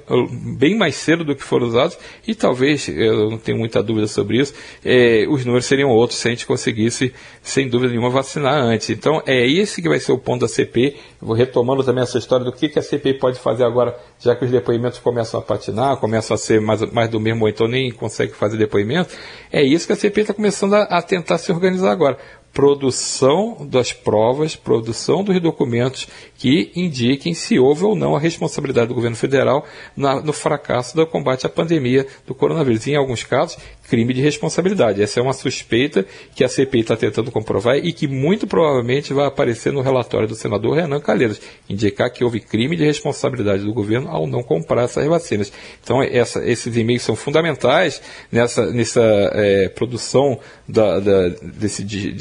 bem 0.57 0.75
mais 0.75 0.95
cedo 0.95 1.23
do 1.23 1.35
que 1.35 1.43
foram 1.43 1.67
usados, 1.67 1.97
e 2.25 2.33
talvez, 2.33 2.87
eu 2.87 3.29
não 3.29 3.37
tenho 3.37 3.59
muita 3.59 3.83
dúvida 3.83 4.07
sobre 4.07 4.39
isso, 4.39 4.55
é, 4.83 5.27
os 5.29 5.45
números 5.45 5.65
seriam 5.65 5.89
outros 5.89 6.19
se 6.19 6.27
a 6.27 6.31
gente 6.31 6.47
conseguisse, 6.47 7.13
sem 7.43 7.69
dúvida 7.69 7.91
nenhuma, 7.91 8.09
vacinar 8.09 8.55
antes. 8.55 8.89
Então 8.89 9.21
é 9.27 9.45
esse 9.45 9.81
que 9.81 9.89
vai 9.89 9.99
ser 9.99 10.13
o 10.13 10.17
ponto 10.17 10.41
da 10.41 10.47
CPI. 10.47 10.95
vou 11.19 11.35
retomando 11.35 11.83
também 11.83 12.01
essa 12.01 12.17
história 12.17 12.43
do 12.43 12.51
que, 12.51 12.69
que 12.69 12.79
a 12.79 12.81
CPI 12.81 13.19
pode 13.19 13.37
fazer 13.37 13.65
agora, 13.65 13.95
já 14.21 14.35
que 14.35 14.45
os 14.45 14.51
depoimentos 14.51 14.99
começam 14.99 15.39
a 15.39 15.43
patinar, 15.43 15.97
começam 15.97 16.35
a 16.35 16.37
ser 16.37 16.61
mais, 16.61 16.81
mais 16.91 17.09
do 17.09 17.19
mesmo, 17.19 17.43
ou 17.43 17.49
então 17.49 17.67
nem 17.67 17.91
consegue 17.91 18.33
fazer 18.33 18.55
depoimento. 18.55 19.15
É 19.51 19.63
isso 19.63 19.87
que 19.87 19.93
a 19.93 19.95
CPI 19.95 20.21
está 20.21 20.33
começando 20.33 20.75
a, 20.75 20.83
a 20.83 21.01
tentar 21.01 21.39
se 21.39 21.51
organizar 21.51 21.91
agora 21.91 22.17
produção 22.53 23.65
das 23.69 23.93
provas, 23.93 24.55
produção 24.55 25.23
dos 25.23 25.39
documentos 25.39 26.07
que 26.37 26.71
indiquem 26.75 27.33
se 27.33 27.57
houve 27.57 27.85
ou 27.85 27.95
não 27.95 28.15
a 28.15 28.19
responsabilidade 28.19 28.87
do 28.87 28.93
governo 28.93 29.15
federal 29.15 29.65
na, 29.95 30.21
no 30.21 30.33
fracasso 30.33 30.95
do 30.95 31.05
combate 31.05 31.45
à 31.45 31.49
pandemia 31.49 32.05
do 32.25 32.35
coronavírus. 32.35 32.87
Em 32.87 32.95
alguns 32.95 33.23
casos, 33.23 33.57
crime 33.91 34.13
de 34.13 34.21
responsabilidade. 34.21 35.01
Essa 35.01 35.19
é 35.19 35.23
uma 35.23 35.33
suspeita 35.33 36.05
que 36.33 36.43
a 36.43 36.49
CPI 36.49 36.79
está 36.79 36.95
tentando 36.95 37.29
comprovar 37.29 37.75
e 37.77 37.91
que 37.93 38.07
muito 38.07 38.47
provavelmente 38.47 39.13
vai 39.13 39.27
aparecer 39.27 39.71
no 39.71 39.81
relatório 39.81 40.27
do 40.27 40.35
senador 40.35 40.75
Renan 40.75 40.99
Calheiros, 40.99 41.41
indicar 41.69 42.09
que 42.09 42.23
houve 42.23 42.39
crime 42.39 42.75
de 42.75 42.85
responsabilidade 42.85 43.63
do 43.63 43.73
governo 43.73 44.09
ao 44.09 44.25
não 44.25 44.41
comprar 44.43 44.83
essas 44.83 45.05
vacinas. 45.07 45.51
Então, 45.83 46.01
essa, 46.01 46.43
esses 46.43 46.75
e-mails 46.75 47.03
são 47.03 47.15
fundamentais 47.15 48.01
nessa, 48.31 48.71
nessa 48.71 49.01
é, 49.33 49.69
produção 49.69 50.39
da, 50.67 50.99
da, 50.99 51.29
desse, 51.29 51.83
desse, 51.83 52.11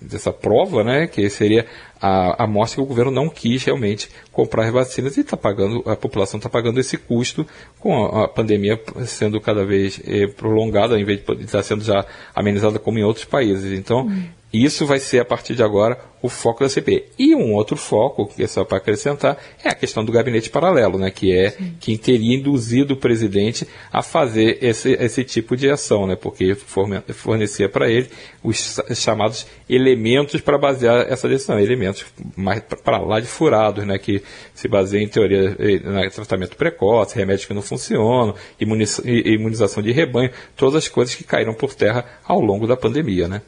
dessa 0.00 0.32
prova, 0.32 0.82
né, 0.82 1.06
que 1.06 1.28
seria 1.30 1.66
a, 2.00 2.44
a 2.44 2.46
mostra 2.46 2.76
que 2.76 2.82
o 2.82 2.86
governo 2.86 3.10
não 3.10 3.28
quis 3.28 3.64
realmente 3.64 4.10
comprar 4.30 4.70
vacinas 4.70 5.16
e 5.16 5.20
está 5.20 5.36
pagando, 5.36 5.82
a 5.88 5.96
população 5.96 6.38
está 6.38 6.48
pagando 6.48 6.78
esse 6.78 6.96
custo 6.98 7.46
com 7.80 8.04
a, 8.04 8.24
a 8.24 8.28
pandemia 8.28 8.80
sendo 9.06 9.40
cada 9.40 9.64
vez 9.64 10.00
eh, 10.06 10.26
prolongada, 10.26 10.98
em 10.98 11.04
vez 11.04 11.20
de 11.24 11.44
estar 11.44 11.62
sendo 11.62 11.84
já 11.84 12.04
amenizada 12.34 12.78
como 12.78 12.98
em 12.98 13.04
outros 13.04 13.24
países. 13.24 13.78
Então, 13.78 14.10
Isso 14.52 14.86
vai 14.86 15.00
ser, 15.00 15.20
a 15.20 15.24
partir 15.24 15.54
de 15.54 15.62
agora, 15.62 15.98
o 16.22 16.28
foco 16.28 16.60
da 16.60 16.68
CPI. 16.68 17.04
E 17.18 17.34
um 17.34 17.52
outro 17.52 17.76
foco, 17.76 18.26
que 18.26 18.42
é 18.42 18.46
só 18.46 18.64
para 18.64 18.78
acrescentar, 18.78 19.36
é 19.62 19.68
a 19.68 19.74
questão 19.74 20.04
do 20.04 20.12
gabinete 20.12 20.48
paralelo, 20.50 20.98
né, 20.98 21.10
que 21.10 21.36
é 21.36 21.50
Sim. 21.50 21.74
quem 21.80 21.96
teria 21.96 22.36
induzido 22.36 22.94
o 22.94 22.96
presidente 22.96 23.66
a 23.92 24.02
fazer 24.02 24.58
esse, 24.62 24.92
esse 24.92 25.24
tipo 25.24 25.56
de 25.56 25.68
ação, 25.68 26.06
né, 26.06 26.16
porque 26.16 26.54
fornecia 26.54 27.68
para 27.68 27.90
ele 27.90 28.08
os 28.42 28.80
chamados 28.94 29.46
elementos 29.68 30.40
para 30.40 30.56
basear 30.56 31.06
essa 31.08 31.28
decisão, 31.28 31.58
elementos 31.58 32.06
mais 32.36 32.60
para 32.60 32.98
lá 32.98 33.20
de 33.20 33.26
furados, 33.26 33.84
né, 33.84 33.98
que 33.98 34.22
se 34.54 34.68
baseiam 34.68 35.02
em 35.02 35.08
teoria 35.08 35.56
em 35.58 36.10
tratamento 36.10 36.56
precoce, 36.56 37.16
remédios 37.16 37.46
que 37.46 37.54
não 37.54 37.62
funcionam, 37.62 38.34
imunização 38.58 39.82
de 39.82 39.92
rebanho, 39.92 40.30
todas 40.56 40.76
as 40.76 40.88
coisas 40.88 41.14
que 41.14 41.24
caíram 41.24 41.52
por 41.52 41.74
terra 41.74 42.04
ao 42.24 42.40
longo 42.40 42.66
da 42.66 42.76
pandemia, 42.76 43.28
né. 43.28 43.42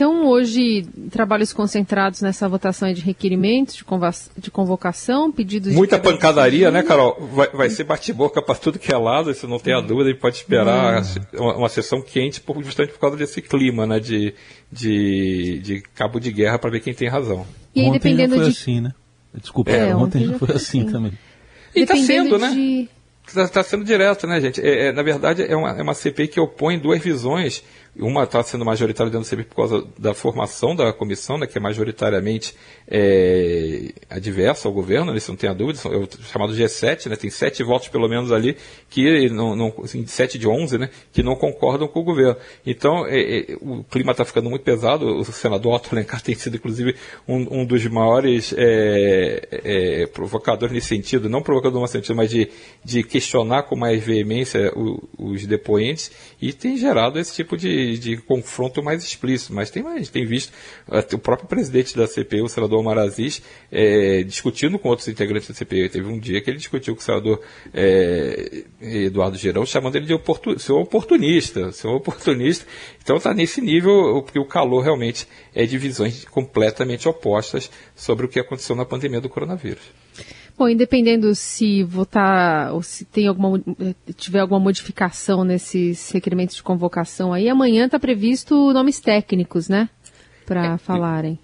Então, 0.00 0.26
hoje, 0.26 0.86
trabalhos 1.10 1.52
concentrados 1.52 2.22
nessa 2.22 2.48
votação 2.48 2.90
de 2.90 3.02
requerimentos, 3.02 3.74
de, 3.74 3.84
de 4.38 4.50
convocação, 4.50 5.30
pedidos 5.30 5.74
Muita 5.74 5.98
de... 5.98 6.02
pancadaria, 6.02 6.70
né, 6.70 6.82
Carol? 6.82 7.18
Vai, 7.34 7.48
vai 7.50 7.68
ser 7.68 7.84
bate-boca 7.84 8.40
para 8.40 8.54
tudo 8.54 8.78
que 8.78 8.90
é 8.90 8.96
lado, 8.96 9.30
isso 9.30 9.46
não 9.46 9.58
tem 9.58 9.74
a 9.74 9.80
dúvida, 9.82 10.08
e 10.08 10.14
pode 10.14 10.36
esperar 10.36 11.02
hum. 11.02 11.04
uma, 11.34 11.56
uma, 11.58 11.68
sessão 11.68 12.00
quente 12.00 12.40
por, 12.40 12.64
justamente 12.64 12.94
por 12.94 12.98
causa 12.98 13.14
desse 13.14 13.42
clima, 13.42 13.86
né, 13.86 14.00
de, 14.00 14.32
de, 14.72 15.58
de 15.58 15.82
cabo 15.94 16.18
de 16.18 16.32
guerra 16.32 16.58
para 16.58 16.70
ver 16.70 16.80
quem 16.80 16.94
tem 16.94 17.06
razão. 17.06 17.46
E 17.74 17.80
aí, 17.82 17.86
ontem 17.86 17.98
dependendo 17.98 18.36
já 18.36 18.40
foi 18.40 18.50
de... 18.50 18.58
assim, 18.58 18.80
né? 18.80 18.94
Desculpa, 19.34 19.70
é, 19.70 19.94
ontem, 19.94 20.22
ontem 20.22 20.32
já 20.32 20.38
foi 20.38 20.56
assim, 20.56 20.80
assim 20.80 20.92
também. 20.92 21.12
E 21.76 21.80
está 21.80 21.96
sendo, 21.96 22.38
né? 22.38 22.48
de... 22.48 22.56
né? 22.56 22.88
Está 23.26 23.46
tá 23.46 23.62
sendo 23.62 23.84
direto, 23.84 24.26
né, 24.26 24.40
gente? 24.40 24.60
É, 24.60 24.88
é, 24.88 24.92
na 24.92 25.02
verdade, 25.02 25.42
é 25.42 25.54
uma, 25.54 25.70
é 25.70 25.82
uma 25.82 25.94
CPI 25.94 26.26
que 26.26 26.40
opõe 26.40 26.78
duas 26.78 27.00
visões 27.00 27.62
uma 27.96 28.22
está 28.24 28.42
sendo 28.42 28.64
majoritária 28.64 29.10
dentro 29.10 29.26
do 29.26 29.28
CPI 29.28 29.44
por 29.44 29.56
causa 29.56 29.84
da 29.98 30.14
formação 30.14 30.76
da 30.76 30.92
comissão, 30.92 31.36
né, 31.36 31.46
que 31.46 31.58
é 31.58 31.60
majoritariamente 31.60 32.54
é, 32.86 33.92
adversa 34.08 34.68
ao 34.68 34.74
governo, 34.74 35.16
isso 35.16 35.30
não 35.30 35.36
tem 35.36 35.50
a 35.50 35.52
dúvida, 35.52 35.80
é 35.86 35.96
o 35.96 36.08
chamado 36.22 36.52
G7, 36.52 37.08
né, 37.08 37.16
tem 37.16 37.30
sete 37.30 37.62
votos 37.64 37.88
pelo 37.88 38.08
menos 38.08 38.30
ali, 38.30 38.56
que 38.88 39.28
não, 39.30 39.56
não 39.56 39.74
assim, 39.82 40.06
sete 40.06 40.38
de 40.38 40.46
onze, 40.46 40.78
né, 40.78 40.90
que 41.12 41.22
não 41.22 41.34
concordam 41.34 41.88
com 41.88 42.00
o 42.00 42.04
governo. 42.04 42.36
Então, 42.64 43.06
é, 43.06 43.40
é, 43.40 43.56
o 43.60 43.82
clima 43.84 44.12
está 44.12 44.24
ficando 44.24 44.48
muito 44.48 44.62
pesado, 44.62 45.06
o 45.06 45.24
senador 45.24 45.74
Otto 45.74 45.88
Alencar 45.92 46.22
tem 46.22 46.34
sido, 46.34 46.56
inclusive, 46.56 46.94
um, 47.26 47.60
um 47.60 47.64
dos 47.64 47.84
maiores 47.86 48.54
é, 48.56 49.48
é, 49.50 50.06
provocadores 50.06 50.72
nesse 50.72 50.88
sentido, 50.88 51.28
não 51.28 51.42
provocador 51.42 51.80
no 51.80 51.88
sentido, 51.88 52.14
mas 52.14 52.30
de, 52.30 52.48
de 52.84 53.02
questionar 53.02 53.64
com 53.64 53.74
mais 53.74 54.02
veemência 54.02 54.72
os 55.18 55.46
depoentes, 55.46 56.10
e 56.40 56.52
tem 56.52 56.76
gerado 56.76 57.18
esse 57.18 57.34
tipo 57.34 57.56
de 57.56 57.79
de, 57.98 58.16
confronto 58.18 58.82
mais 58.82 59.04
explícito, 59.04 59.54
mas 59.54 59.70
tem 59.70 59.82
mais, 59.82 60.08
tem 60.08 60.26
visto 60.26 60.52
o 61.12 61.18
próprio 61.18 61.48
presidente 61.48 61.96
da 61.96 62.06
CPI, 62.06 62.42
o 62.42 62.48
senador 62.48 62.80
Omar 62.80 62.98
Aziz, 62.98 63.42
é, 63.70 64.22
discutindo 64.22 64.78
com 64.78 64.88
outros 64.88 65.08
integrantes 65.08 65.48
da 65.48 65.54
CPI. 65.54 65.88
Teve 65.88 66.08
um 66.08 66.18
dia 66.18 66.40
que 66.40 66.50
ele 66.50 66.58
discutiu 66.58 66.94
com 66.94 67.00
o 67.00 67.04
senador 67.04 67.40
é, 67.72 68.64
Eduardo 68.80 69.36
Gerão, 69.36 69.64
chamando 69.64 69.96
ele 69.96 70.06
de 70.06 70.14
oportun, 70.14 70.56
oportunista, 70.76 71.72
seu 71.72 71.90
oportunista. 71.90 72.66
Então 73.02 73.16
está 73.16 73.34
nesse 73.34 73.60
nível, 73.60 74.22
porque 74.22 74.38
o 74.38 74.44
calor 74.44 74.82
realmente 74.82 75.26
é 75.54 75.64
de 75.66 75.78
visões 75.78 76.24
completamente 76.24 77.08
opostas 77.08 77.70
sobre 77.94 78.26
o 78.26 78.28
que 78.28 78.40
aconteceu 78.40 78.76
na 78.76 78.84
pandemia 78.84 79.20
do 79.20 79.28
coronavírus. 79.28 79.82
Bom, 80.60 80.68
independendo 80.68 81.34
se 81.34 81.82
votar 81.82 82.74
ou 82.74 82.82
se 82.82 83.06
tem 83.06 83.26
alguma, 83.26 83.58
tiver 84.14 84.40
alguma 84.40 84.60
modificação 84.60 85.42
nesses 85.42 86.10
requerimentos 86.10 86.54
de 86.54 86.62
convocação 86.62 87.32
aí, 87.32 87.48
amanhã 87.48 87.86
está 87.86 87.98
previsto 87.98 88.70
nomes 88.70 89.00
técnicos, 89.00 89.70
né? 89.70 89.88
Para 90.44 90.74
é, 90.74 90.76
falarem. 90.76 91.38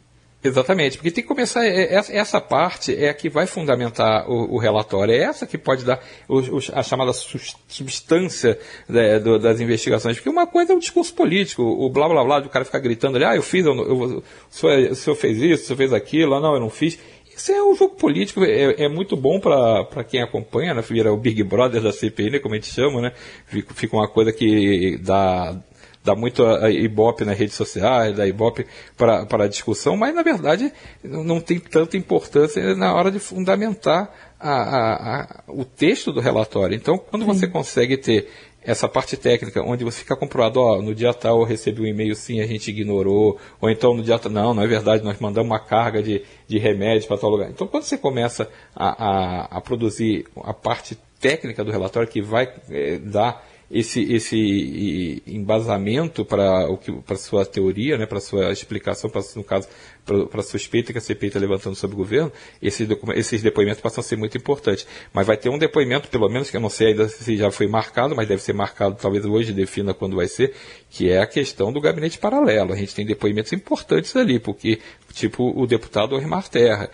Exatamente, 0.44 0.98
porque 0.98 1.10
tem 1.10 1.24
que 1.24 1.28
começar. 1.28 1.64
É, 1.64 1.94
é, 1.94 2.16
essa 2.18 2.42
parte 2.42 2.94
é 2.94 3.08
a 3.08 3.14
que 3.14 3.30
vai 3.30 3.46
fundamentar 3.46 4.30
o, 4.30 4.56
o 4.56 4.58
relatório, 4.58 5.14
é 5.14 5.22
essa 5.22 5.46
que 5.46 5.56
pode 5.56 5.82
dar 5.82 5.98
os, 6.28 6.50
os, 6.50 6.70
a 6.74 6.82
chamada 6.82 7.14
substância 7.14 8.58
né, 8.86 9.18
do, 9.18 9.38
das 9.38 9.62
investigações. 9.62 10.16
Porque 10.18 10.28
uma 10.28 10.46
coisa 10.46 10.74
é 10.74 10.76
o 10.76 10.78
discurso 10.78 11.14
político, 11.14 11.62
o 11.62 11.88
blá 11.88 12.06
blá 12.06 12.22
blá, 12.22 12.40
do 12.40 12.50
cara 12.50 12.66
ficar 12.66 12.80
gritando 12.80 13.16
ali, 13.16 13.24
ah, 13.24 13.34
eu 13.34 13.42
fiz, 13.42 13.64
eu, 13.64 13.74
eu, 13.74 13.96
o, 13.96 14.22
senhor, 14.50 14.90
o 14.90 14.94
senhor 14.94 15.16
fez 15.16 15.38
isso, 15.38 15.62
o 15.62 15.66
senhor 15.68 15.76
fez 15.78 15.92
aquilo, 15.94 16.38
não, 16.38 16.52
eu 16.52 16.60
não 16.60 16.68
fiz. 16.68 16.98
Isso 17.36 17.52
é 17.52 17.62
um 17.62 17.74
jogo 17.76 17.94
político, 17.96 18.42
é, 18.42 18.84
é 18.84 18.88
muito 18.88 19.14
bom 19.14 19.38
para 19.38 20.02
quem 20.04 20.22
acompanha, 20.22 20.72
né? 20.72 20.80
Vira 20.80 21.12
o 21.12 21.18
Big 21.18 21.44
Brother 21.44 21.82
da 21.82 21.92
CPI, 21.92 22.30
né? 22.30 22.38
como 22.38 22.54
a 22.54 22.56
gente 22.56 22.72
chama, 22.72 23.02
né? 23.02 23.12
Fica, 23.44 23.74
fica 23.74 23.94
uma 23.94 24.08
coisa 24.08 24.32
que 24.32 24.96
dá, 25.02 25.54
dá 26.02 26.14
muito 26.16 26.42
a 26.46 26.70
ibope 26.70 27.26
nas 27.26 27.36
redes 27.36 27.54
sociais, 27.54 28.16
dá 28.16 28.26
ibope 28.26 28.64
para 28.96 29.44
a 29.44 29.48
discussão, 29.48 29.98
mas 29.98 30.14
na 30.14 30.22
verdade 30.22 30.72
não 31.04 31.38
tem 31.38 31.58
tanta 31.60 31.98
importância 31.98 32.74
na 32.74 32.94
hora 32.94 33.10
de 33.10 33.18
fundamentar 33.18 34.10
a, 34.40 34.50
a, 34.50 35.20
a, 35.20 35.42
o 35.48 35.64
texto 35.64 36.12
do 36.12 36.20
relatório. 36.20 36.74
Então, 36.74 36.96
quando 36.96 37.26
Sim. 37.26 37.28
você 37.28 37.46
consegue 37.46 37.98
ter 37.98 38.28
essa 38.66 38.88
parte 38.88 39.16
técnica, 39.16 39.62
onde 39.62 39.84
você 39.84 40.00
fica 40.00 40.16
comprovado, 40.16 40.60
ó, 40.60 40.82
no 40.82 40.92
dia 40.92 41.14
tal 41.14 41.38
eu 41.38 41.44
recebi 41.44 41.82
um 41.82 41.86
e-mail 41.86 42.16
sim, 42.16 42.40
a 42.40 42.46
gente 42.46 42.68
ignorou, 42.68 43.38
ou 43.60 43.70
então 43.70 43.94
no 43.94 44.02
dia 44.02 44.18
tal, 44.18 44.32
não, 44.32 44.52
não 44.52 44.62
é 44.62 44.66
verdade, 44.66 45.04
nós 45.04 45.20
mandamos 45.20 45.48
uma 45.48 45.60
carga 45.60 46.02
de, 46.02 46.22
de 46.48 46.58
remédio 46.58 47.06
para 47.06 47.16
tal 47.16 47.30
lugar. 47.30 47.48
Então, 47.48 47.68
quando 47.68 47.84
você 47.84 47.96
começa 47.96 48.48
a, 48.74 48.88
a, 48.88 49.44
a, 49.58 49.60
produzir 49.60 50.26
a 50.42 50.52
parte 50.52 50.98
técnica 51.20 51.62
do 51.62 51.70
relatório 51.70 52.08
que 52.08 52.20
vai 52.20 52.52
é, 52.68 52.98
dar 52.98 53.46
esse, 53.70 54.12
esse 54.12 55.22
embasamento 55.26 56.24
para 56.24 56.68
o 56.68 56.76
que 56.76 56.92
para 56.92 57.16
sua 57.16 57.46
teoria, 57.46 57.96
né, 57.96 58.06
para 58.06 58.20
sua 58.20 58.50
explicação, 58.52 59.08
para 59.08 59.22
no 59.34 59.44
caso 59.44 59.68
para 60.06 60.40
a 60.40 60.44
suspeita 60.44 60.92
que 60.92 60.98
a 60.98 61.00
CPI 61.00 61.28
está 61.28 61.40
levantando 61.40 61.74
sobre 61.74 61.94
o 61.94 61.98
governo, 61.98 62.32
esses, 62.62 62.88
esses 63.16 63.42
depoimentos 63.42 63.80
passam 63.80 64.00
a 64.00 64.04
ser 64.04 64.16
muito 64.16 64.36
importantes. 64.38 64.86
Mas 65.12 65.26
vai 65.26 65.36
ter 65.36 65.48
um 65.48 65.58
depoimento, 65.58 66.08
pelo 66.08 66.28
menos, 66.28 66.48
que 66.48 66.56
eu 66.56 66.60
não 66.60 66.70
sei 66.70 66.88
ainda 66.88 67.08
se 67.08 67.36
já 67.36 67.50
foi 67.50 67.66
marcado, 67.66 68.14
mas 68.14 68.28
deve 68.28 68.40
ser 68.40 68.52
marcado, 68.52 68.96
talvez 69.00 69.24
hoje 69.24 69.52
defina 69.52 69.92
quando 69.92 70.14
vai 70.14 70.28
ser, 70.28 70.54
que 70.88 71.10
é 71.10 71.20
a 71.20 71.26
questão 71.26 71.72
do 71.72 71.80
gabinete 71.80 72.18
paralelo. 72.18 72.72
A 72.72 72.76
gente 72.76 72.94
tem 72.94 73.04
depoimentos 73.04 73.52
importantes 73.52 74.14
ali, 74.14 74.38
porque, 74.38 74.78
tipo 75.12 75.52
o 75.60 75.66
deputado 75.66 76.14
Ormar 76.14 76.48
Terra, 76.48 76.88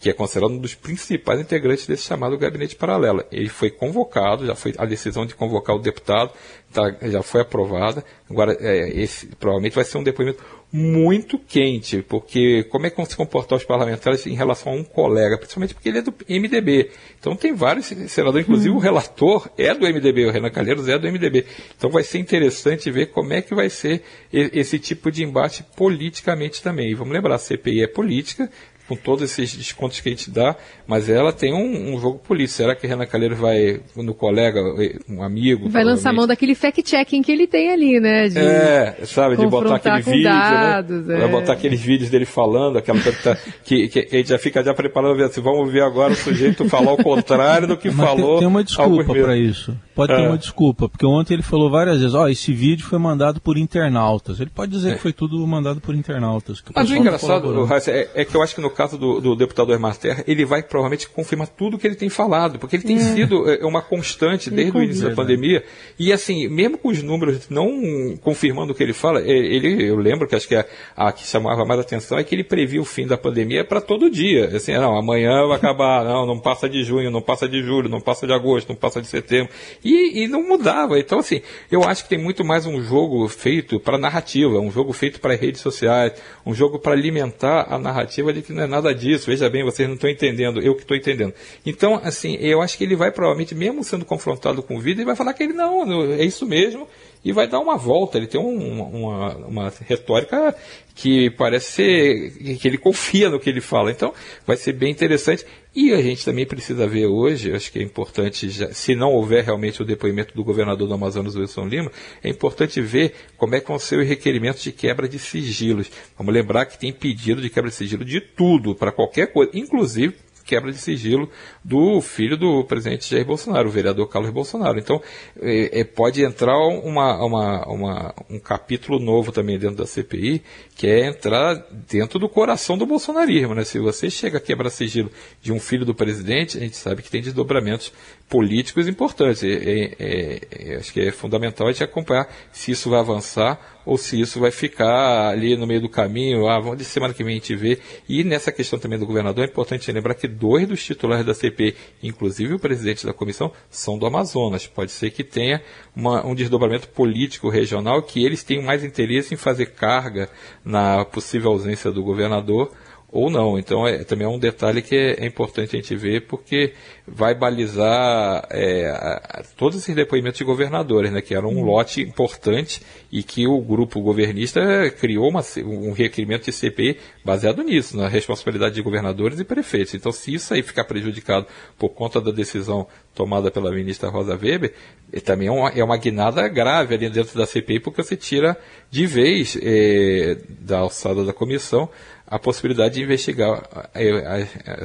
que 0.00 0.10
é 0.10 0.12
considerado 0.12 0.52
um 0.52 0.58
dos 0.58 0.74
principais 0.74 1.40
integrantes 1.40 1.86
desse 1.86 2.02
chamado 2.02 2.36
gabinete 2.36 2.76
paralelo. 2.76 3.24
Ele 3.32 3.48
foi 3.48 3.70
convocado, 3.70 4.46
já 4.46 4.54
foi 4.54 4.74
a 4.76 4.84
decisão 4.84 5.24
de 5.24 5.34
convocar 5.34 5.76
o 5.76 5.78
deputado, 5.78 6.30
tá, 6.72 6.94
já 7.02 7.22
foi 7.22 7.40
aprovada. 7.40 8.04
Agora, 8.28 8.56
é, 8.60 8.88
esse 9.00 9.26
provavelmente 9.26 9.74
vai 9.74 9.84
ser 9.84 9.98
um 9.98 10.02
depoimento 10.02 10.42
muito 10.72 11.36
quente, 11.36 12.00
porque 12.02 12.62
como 12.64 12.86
é 12.86 12.90
que 12.90 12.96
vão 12.96 13.04
se 13.04 13.16
comportar 13.16 13.58
os 13.58 13.64
parlamentares 13.64 14.24
em 14.26 14.34
relação 14.34 14.72
a 14.72 14.76
um 14.76 14.84
colega, 14.84 15.36
principalmente 15.36 15.74
porque 15.74 15.88
ele 15.88 15.98
é 15.98 16.02
do 16.02 16.14
MDB. 16.28 16.90
Então 17.18 17.34
tem 17.34 17.52
vários 17.52 17.86
senadores, 17.86 18.46
inclusive 18.46 18.70
hum. 18.70 18.76
o 18.76 18.78
relator 18.78 19.50
é 19.58 19.74
do 19.74 19.86
MDB, 19.86 20.26
o 20.26 20.30
Renan 20.30 20.50
Calheiros 20.50 20.88
é 20.88 20.96
do 20.96 21.10
MDB. 21.10 21.44
Então 21.76 21.90
vai 21.90 22.04
ser 22.04 22.18
interessante 22.18 22.90
ver 22.90 23.06
como 23.06 23.32
é 23.32 23.42
que 23.42 23.54
vai 23.54 23.68
ser 23.68 24.02
esse 24.32 24.78
tipo 24.78 25.10
de 25.10 25.24
embate 25.24 25.64
politicamente 25.76 26.62
também. 26.62 26.90
E 26.90 26.94
vamos 26.94 27.12
lembrar, 27.12 27.34
a 27.34 27.38
CPI 27.38 27.82
é 27.82 27.86
política, 27.88 28.48
com 28.90 28.96
todos 28.96 29.22
esses 29.22 29.56
descontos 29.56 30.00
que 30.00 30.08
a 30.08 30.12
gente 30.12 30.32
dá, 30.32 30.56
mas 30.84 31.08
ela 31.08 31.32
tem 31.32 31.54
um, 31.54 31.94
um 31.94 32.00
jogo 32.00 32.18
político. 32.18 32.56
Será 32.56 32.74
que 32.74 32.88
Renan 32.88 33.06
Calheiros 33.06 33.38
vai, 33.38 33.80
no 33.94 34.12
colega, 34.12 34.60
um 35.08 35.22
amigo... 35.22 35.68
Vai 35.68 35.84
lançar 35.84 36.12
mão 36.12 36.26
daquele 36.26 36.56
fact-checking 36.56 37.22
que 37.22 37.30
ele 37.30 37.46
tem 37.46 37.70
ali, 37.70 38.00
né? 38.00 38.26
De 38.26 38.38
é, 38.40 38.96
sabe, 39.04 39.36
de 39.36 39.46
botar 39.46 39.76
aquele 39.76 40.02
vídeo, 40.02 40.24
né? 40.24 40.32
dados, 40.32 41.06
né? 41.06 41.14
É. 41.14 41.20
Vai 41.20 41.28
botar 41.28 41.52
aqueles 41.52 41.80
vídeos 41.80 42.10
dele 42.10 42.24
falando, 42.24 42.78
aquela 42.78 43.00
coisa 43.00 43.16
que, 43.16 43.22
tá, 43.22 43.36
que, 43.62 43.88
que, 43.88 44.08
a 44.12 44.18
gente 44.18 44.28
já 44.30 44.38
fica 44.40 44.60
já 44.64 44.74
preparando, 44.74 45.22
assim, 45.22 45.40
vamos 45.40 45.70
ver 45.70 45.84
agora 45.84 46.12
o 46.12 46.16
sujeito 46.16 46.68
falar 46.68 46.92
o 46.92 46.96
contrário 46.96 47.68
do 47.68 47.76
que 47.76 47.92
mas 47.92 48.08
falou. 48.08 48.40
Tem 48.40 48.48
uma 48.48 48.64
desculpa 48.64 49.14
para 49.14 49.36
isso. 49.36 49.76
Pode 49.94 50.12
é. 50.12 50.16
ter 50.16 50.26
uma 50.26 50.38
desculpa, 50.38 50.88
porque 50.88 51.06
ontem 51.06 51.34
ele 51.34 51.44
falou 51.44 51.70
várias 51.70 52.00
vezes, 52.00 52.14
ó, 52.14 52.24
oh, 52.24 52.28
esse 52.28 52.52
vídeo 52.52 52.84
foi 52.84 52.98
mandado 52.98 53.40
por 53.40 53.56
internautas. 53.56 54.40
Ele 54.40 54.50
pode 54.50 54.72
dizer 54.72 54.90
é. 54.90 54.94
que 54.94 55.00
foi 55.00 55.12
tudo 55.12 55.46
mandado 55.46 55.80
por 55.80 55.94
internautas. 55.94 56.60
Mas 56.74 56.90
o 56.90 56.96
engraçado, 56.96 57.48
o 57.50 57.68
é, 57.72 58.08
é 58.14 58.24
que 58.24 58.34
eu 58.34 58.42
acho 58.42 58.54
que 58.54 58.60
no 58.60 58.70
caso 58.80 58.96
do, 58.96 59.20
do 59.20 59.36
deputado 59.36 59.72
Ermar 59.74 59.94
Terra, 59.98 60.24
ele 60.26 60.42
vai 60.46 60.62
provavelmente 60.62 61.06
confirmar 61.06 61.48
tudo 61.48 61.76
que 61.76 61.86
ele 61.86 61.94
tem 61.94 62.08
falado, 62.08 62.58
porque 62.58 62.76
ele 62.76 62.82
tem 62.82 62.96
é. 62.96 63.00
sido 63.00 63.50
é, 63.50 63.62
uma 63.66 63.82
constante 63.82 64.48
desde 64.50 64.74
o 64.74 64.82
início 64.82 65.06
da 65.06 65.14
pandemia. 65.14 65.62
E 65.98 66.10
assim, 66.10 66.48
mesmo 66.48 66.78
com 66.78 66.88
os 66.88 67.02
números 67.02 67.46
não 67.50 68.16
confirmando 68.22 68.72
o 68.72 68.74
que 68.74 68.82
ele 68.82 68.94
fala, 68.94 69.20
é, 69.20 69.28
ele, 69.30 69.86
eu 69.86 69.96
lembro 69.96 70.26
que 70.26 70.34
acho 70.34 70.48
que 70.48 70.54
a, 70.54 70.64
a 70.96 71.12
que 71.12 71.26
chamava 71.26 71.62
mais 71.66 71.78
atenção 71.78 72.18
é 72.18 72.24
que 72.24 72.34
ele 72.34 72.42
previa 72.42 72.80
o 72.80 72.84
fim 72.84 73.06
da 73.06 73.18
pandemia 73.18 73.62
para 73.62 73.82
todo 73.82 74.10
dia. 74.10 74.46
Assim, 74.56 74.72
não, 74.72 74.96
amanhã 74.96 75.46
vai 75.46 75.58
acabar, 75.58 76.02
não, 76.08 76.24
não 76.24 76.38
passa 76.38 76.66
de 76.66 76.82
junho, 76.82 77.10
não 77.10 77.20
passa 77.20 77.46
de 77.46 77.62
julho, 77.62 77.86
não 77.86 78.00
passa 78.00 78.26
de 78.26 78.32
agosto, 78.32 78.70
não 78.70 78.76
passa 78.76 79.02
de 79.02 79.08
setembro. 79.08 79.52
E, 79.84 80.22
e 80.24 80.26
não 80.26 80.42
mudava. 80.42 80.98
Então, 80.98 81.18
assim, 81.18 81.42
eu 81.70 81.84
acho 81.84 82.04
que 82.04 82.08
tem 82.08 82.18
muito 82.18 82.42
mais 82.42 82.64
um 82.64 82.80
jogo 82.82 83.28
feito 83.28 83.78
para 83.78 83.98
narrativa, 83.98 84.58
um 84.58 84.70
jogo 84.70 84.94
feito 84.94 85.20
para 85.20 85.34
redes 85.34 85.60
sociais, 85.60 86.14
um 86.46 86.54
jogo 86.54 86.78
para 86.78 86.92
alimentar 86.92 87.66
a 87.68 87.78
narrativa 87.78 88.32
de 88.32 88.40
que 88.40 88.54
não 88.54 88.62
é 88.62 88.69
nada 88.70 88.94
disso 88.94 89.10
isso, 89.20 89.26
veja 89.26 89.48
bem, 89.50 89.62
vocês 89.62 89.86
não 89.86 89.94
estão 89.94 90.08
entendendo, 90.08 90.60
eu 90.60 90.74
que 90.74 90.82
estou 90.82 90.96
entendendo. 90.96 91.34
Então, 91.64 92.00
assim, 92.02 92.36
eu 92.36 92.62
acho 92.62 92.78
que 92.78 92.84
ele 92.84 92.96
vai 92.96 93.10
provavelmente, 93.10 93.54
mesmo 93.54 93.84
sendo 93.84 94.04
confrontado 94.04 94.62
com 94.62 94.80
vida, 94.80 95.00
ele 95.00 95.06
vai 95.06 95.16
falar 95.16 95.34
que 95.34 95.42
ele 95.42 95.52
não, 95.52 96.12
é 96.12 96.24
isso 96.24 96.46
mesmo, 96.46 96.88
e 97.24 97.32
vai 97.32 97.46
dar 97.46 97.60
uma 97.60 97.76
volta. 97.76 98.18
Ele 98.18 98.26
tem 98.26 98.40
um, 98.40 98.82
uma, 98.82 99.36
uma 99.36 99.72
retórica 99.86 100.54
que 100.94 101.30
parece 101.30 101.72
ser 101.72 102.56
que 102.58 102.68
ele 102.68 102.78
confia 102.78 103.30
no 103.30 103.40
que 103.40 103.48
ele 103.48 103.60
fala. 103.60 103.90
Então, 103.90 104.12
vai 104.46 104.56
ser 104.56 104.72
bem 104.72 104.90
interessante. 104.90 105.44
E 105.74 105.92
a 105.92 106.02
gente 106.02 106.24
também 106.24 106.44
precisa 106.44 106.86
ver 106.86 107.06
hoje, 107.06 107.52
acho 107.52 107.70
que 107.70 107.78
é 107.78 107.82
importante, 107.82 108.50
já, 108.50 108.72
se 108.72 108.94
não 108.96 109.12
houver 109.12 109.44
realmente 109.44 109.80
o 109.80 109.84
depoimento 109.84 110.34
do 110.34 110.42
governador 110.42 110.88
do 110.88 110.94
Amazonas, 110.94 111.36
Wilson 111.36 111.66
Lima, 111.66 111.92
é 112.24 112.28
importante 112.28 112.80
ver 112.80 113.14
como 113.36 113.54
é 113.54 113.60
que 113.60 113.68
vão 113.68 113.78
ser 113.78 114.00
os 114.00 114.08
requerimentos 114.08 114.62
de 114.62 114.72
quebra 114.72 115.08
de 115.08 115.18
sigilos. 115.18 115.88
Vamos 116.18 116.34
lembrar 116.34 116.66
que 116.66 116.78
tem 116.78 116.92
pedido 116.92 117.40
de 117.40 117.48
quebra 117.48 117.70
de 117.70 117.76
sigilo 117.76 118.04
de 118.04 118.20
tudo, 118.20 118.74
para 118.74 118.90
qualquer 118.90 119.28
coisa, 119.32 119.52
inclusive 119.54 120.14
quebra 120.50 120.72
de 120.72 120.78
sigilo 120.78 121.30
do 121.64 122.00
filho 122.00 122.36
do 122.36 122.64
presidente 122.64 123.08
Jair 123.08 123.24
Bolsonaro, 123.24 123.68
o 123.68 123.70
vereador 123.70 124.08
Carlos 124.08 124.32
Bolsonaro. 124.32 124.80
Então, 124.80 125.00
é, 125.40 125.80
é, 125.80 125.84
pode 125.84 126.24
entrar 126.24 126.58
uma, 126.58 127.24
uma, 127.24 127.68
uma, 127.68 128.14
um 128.28 128.40
capítulo 128.40 128.98
novo 128.98 129.30
também 129.30 129.56
dentro 129.56 129.76
da 129.76 129.86
CPI, 129.86 130.42
que 130.74 130.88
é 130.88 131.06
entrar 131.06 131.54
dentro 131.88 132.18
do 132.18 132.28
coração 132.28 132.76
do 132.76 132.84
bolsonarismo. 132.84 133.54
Né? 133.54 133.62
Se 133.62 133.78
você 133.78 134.10
chega 134.10 134.38
a 134.38 134.40
quebrar 134.40 134.70
sigilo 134.70 135.08
de 135.40 135.52
um 135.52 135.60
filho 135.60 135.84
do 135.84 135.94
presidente, 135.94 136.58
a 136.58 136.60
gente 136.60 136.76
sabe 136.76 137.00
que 137.00 137.10
tem 137.10 137.22
desdobramentos 137.22 137.92
políticos 138.30 138.86
importantes. 138.86 139.42
É, 139.42 139.48
é, 139.48 140.40
é, 140.50 140.76
acho 140.76 140.92
que 140.92 141.00
é 141.00 141.10
fundamental 141.10 141.66
a 141.66 141.72
gente 141.72 141.82
acompanhar 141.82 142.28
se 142.52 142.70
isso 142.70 142.88
vai 142.88 143.00
avançar 143.00 143.80
ou 143.84 143.98
se 143.98 144.20
isso 144.20 144.38
vai 144.38 144.52
ficar 144.52 145.30
ali 145.30 145.56
no 145.56 145.66
meio 145.66 145.80
do 145.80 145.88
caminho, 145.88 146.46
ah, 146.46 146.60
vamos 146.60 146.78
de 146.78 146.84
semana 146.84 147.12
que 147.12 147.24
vem 147.24 147.32
a 147.32 147.38
gente 147.38 147.56
vê. 147.56 147.80
E 148.08 148.22
nessa 148.22 148.52
questão 148.52 148.78
também 148.78 148.98
do 148.98 149.06
governador, 149.06 149.44
é 149.44 149.48
importante 149.48 149.90
lembrar 149.90 150.14
que 150.14 150.28
dois 150.28 150.68
dos 150.68 150.84
titulares 150.84 151.26
da 151.26 151.34
CP, 151.34 151.74
inclusive 152.02 152.54
o 152.54 152.58
presidente 152.58 153.04
da 153.04 153.12
comissão, 153.12 153.50
são 153.68 153.98
do 153.98 154.06
Amazonas. 154.06 154.66
Pode 154.66 154.92
ser 154.92 155.10
que 155.10 155.24
tenha 155.24 155.60
uma, 155.96 156.24
um 156.24 156.34
desdobramento 156.34 156.88
político 156.88 157.48
regional, 157.48 158.02
que 158.02 158.24
eles 158.24 158.44
tenham 158.44 158.62
mais 158.62 158.84
interesse 158.84 159.34
em 159.34 159.36
fazer 159.36 159.66
carga 159.72 160.28
na 160.64 161.04
possível 161.04 161.50
ausência 161.50 161.90
do 161.90 162.02
governador 162.02 162.70
ou 163.12 163.28
não. 163.28 163.58
Então, 163.58 163.86
é, 163.86 164.04
também 164.04 164.26
é 164.26 164.30
um 164.30 164.38
detalhe 164.38 164.82
que 164.82 164.94
é, 164.94 165.24
é, 165.24 165.26
importante 165.26 165.76
a 165.76 165.80
gente 165.80 165.94
ver, 165.96 166.26
porque 166.26 166.72
vai 167.06 167.34
balizar 167.34 168.46
é, 168.50 168.88
a, 168.88 169.42
todos 169.56 169.78
esses 169.78 169.94
depoimentos 169.94 170.38
de 170.38 170.44
governadores, 170.44 171.10
né, 171.10 171.20
que 171.20 171.34
era 171.34 171.46
um 171.46 171.56
uhum. 171.56 171.64
lote 171.64 172.00
importante 172.00 172.80
e 173.10 173.22
que 173.22 173.46
o 173.46 173.60
grupo 173.60 174.00
governista 174.00 174.60
criou 174.98 175.28
uma, 175.28 175.42
um 175.64 175.92
requerimento 175.92 176.44
de 176.44 176.52
CPI 176.52 176.98
baseado 177.24 177.62
nisso, 177.62 177.96
na 177.96 178.06
responsabilidade 178.06 178.76
de 178.76 178.82
governadores 178.82 179.40
e 179.40 179.44
prefeitos. 179.44 179.94
Então, 179.94 180.12
se 180.12 180.34
isso 180.34 180.54
aí 180.54 180.62
ficar 180.62 180.84
prejudicado 180.84 181.46
por 181.76 181.90
conta 181.90 182.20
da 182.20 182.30
decisão 182.30 182.86
tomada 183.12 183.50
pela 183.50 183.72
ministra 183.72 184.08
Rosa 184.08 184.38
Weber, 184.40 184.72
é, 185.12 185.18
também 185.18 185.48
é 185.48 185.52
uma, 185.52 185.68
é 185.70 185.82
uma 185.82 185.96
guinada 185.96 186.46
grave 186.46 186.94
ali 186.94 187.10
dentro 187.10 187.36
da 187.36 187.44
CPI, 187.44 187.80
porque 187.80 188.02
você 188.04 188.16
tira 188.16 188.56
de 188.88 189.04
vez 189.06 189.58
é, 189.60 190.38
da 190.60 190.78
alçada 190.78 191.24
da 191.24 191.32
comissão 191.32 191.88
a 192.30 192.38
possibilidade 192.38 192.94
de 192.94 193.02
investigar 193.02 193.90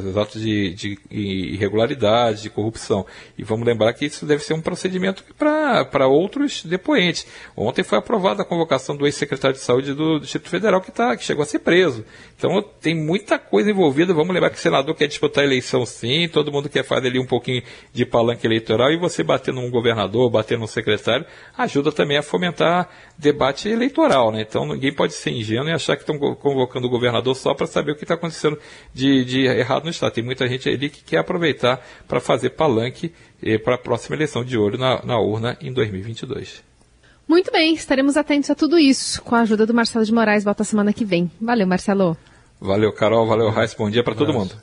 os 0.03 0.17
atos 0.17 0.41
de, 0.41 0.73
de 0.73 0.97
irregularidade, 1.12 2.41
de 2.41 2.49
corrupção. 2.49 3.05
E 3.38 3.43
vamos 3.43 3.67
lembrar 3.67 3.93
que 3.93 4.05
isso 4.05 4.25
deve 4.25 4.43
ser 4.43 4.55
um 4.55 4.62
procedimento 4.62 5.23
para 5.38 6.08
outros 6.08 6.63
depoentes. 6.65 7.27
Ontem 7.55 7.84
foi 7.84 7.99
aprovada 7.99 8.41
a 8.41 8.45
convocação 8.45 8.97
do 8.97 9.05
ex-secretário 9.05 9.55
de 9.55 9.62
Saúde 9.62 9.93
do 9.93 10.19
Distrito 10.19 10.49
Federal, 10.49 10.81
que, 10.81 10.91
tá, 10.91 11.15
que 11.15 11.23
chegou 11.23 11.43
a 11.43 11.45
ser 11.45 11.60
preso. 11.60 12.03
Então 12.36 12.63
tem 12.81 12.95
muita 12.95 13.38
coisa 13.38 13.69
envolvida. 13.69 14.12
Vamos 14.12 14.34
lembrar 14.34 14.49
que 14.49 14.58
o 14.58 14.62
senador 14.62 14.95
quer 14.95 15.08
disputar 15.08 15.43
a 15.43 15.47
eleição 15.47 15.86
sim, 15.86 16.27
todo 16.27 16.51
mundo 16.51 16.67
quer 16.67 16.84
fazer 16.84 17.10
ali 17.10 17.19
um 17.19 17.27
pouquinho 17.27 17.62
de 17.93 18.08
palanque 18.08 18.47
eleitoral, 18.47 18.91
e 18.91 18.97
você 18.97 19.21
bater 19.21 19.53
num 19.53 19.69
governador, 19.69 20.31
bater 20.31 20.58
num 20.58 20.65
secretário, 20.65 21.25
ajuda 21.55 21.91
também 21.91 22.17
a 22.17 22.23
fomentar 22.23 22.89
debate 23.15 23.69
eleitoral. 23.69 24.31
Né? 24.31 24.41
Então 24.41 24.65
ninguém 24.65 24.91
pode 24.91 25.13
ser 25.13 25.29
ingênuo 25.29 25.69
e 25.69 25.73
achar 25.73 25.95
que 25.95 26.01
estão 26.01 26.17
convocando 26.17 26.88
o 26.88 26.89
governador 26.89 27.35
só 27.36 27.54
para 27.54 27.67
saber 27.67 27.91
o 27.91 27.95
que 27.95 28.04
está 28.04 28.15
acontecendo 28.15 28.58
de, 28.93 29.24
de, 29.26 29.45
errado 29.45 29.84
no 29.84 29.89
Estado. 29.89 30.13
Tem 30.13 30.24
muita 30.24 30.48
gente 30.48 30.67
ali 30.67 30.89
que 30.89 31.04
quer 31.04 31.17
aproveitar 31.17 31.86
para 32.08 32.19
fazer 32.19 32.52
palanque 32.52 33.13
eh, 33.43 33.58
para 33.58 33.76
a 33.76 33.78
próxima 33.78 34.15
eleição 34.15 34.43
de 34.43 34.58
olho 34.58 34.78
na, 34.78 35.04
na 35.06 35.19
urna 35.19 35.58
em 35.62 35.71
2022. 35.71 36.63
Muito 37.28 37.52
bem, 37.52 37.74
estaremos 37.74 38.17
atentos 38.17 38.50
a 38.50 38.56
tudo 38.56 38.78
isso 38.78 39.21
com 39.21 39.36
a 39.36 39.41
ajuda 39.41 39.65
do 39.65 39.74
Marcelo 39.74 40.06
de 40.06 40.13
Moraes. 40.13 40.43
Volta 40.43 40.63
semana 40.63 40.93
que 40.93 41.04
vem. 41.04 41.30
Valeu, 41.41 41.67
Marcelo. 41.67 42.15
Valeu, 42.60 42.93
Carol. 42.93 43.28
Valeu, 43.28 43.50
Raiz. 43.50 43.74
Bom 43.74 43.89
dia 43.89 44.04
para 44.04 44.15
todo 44.15 44.34
mundo. 44.34 44.56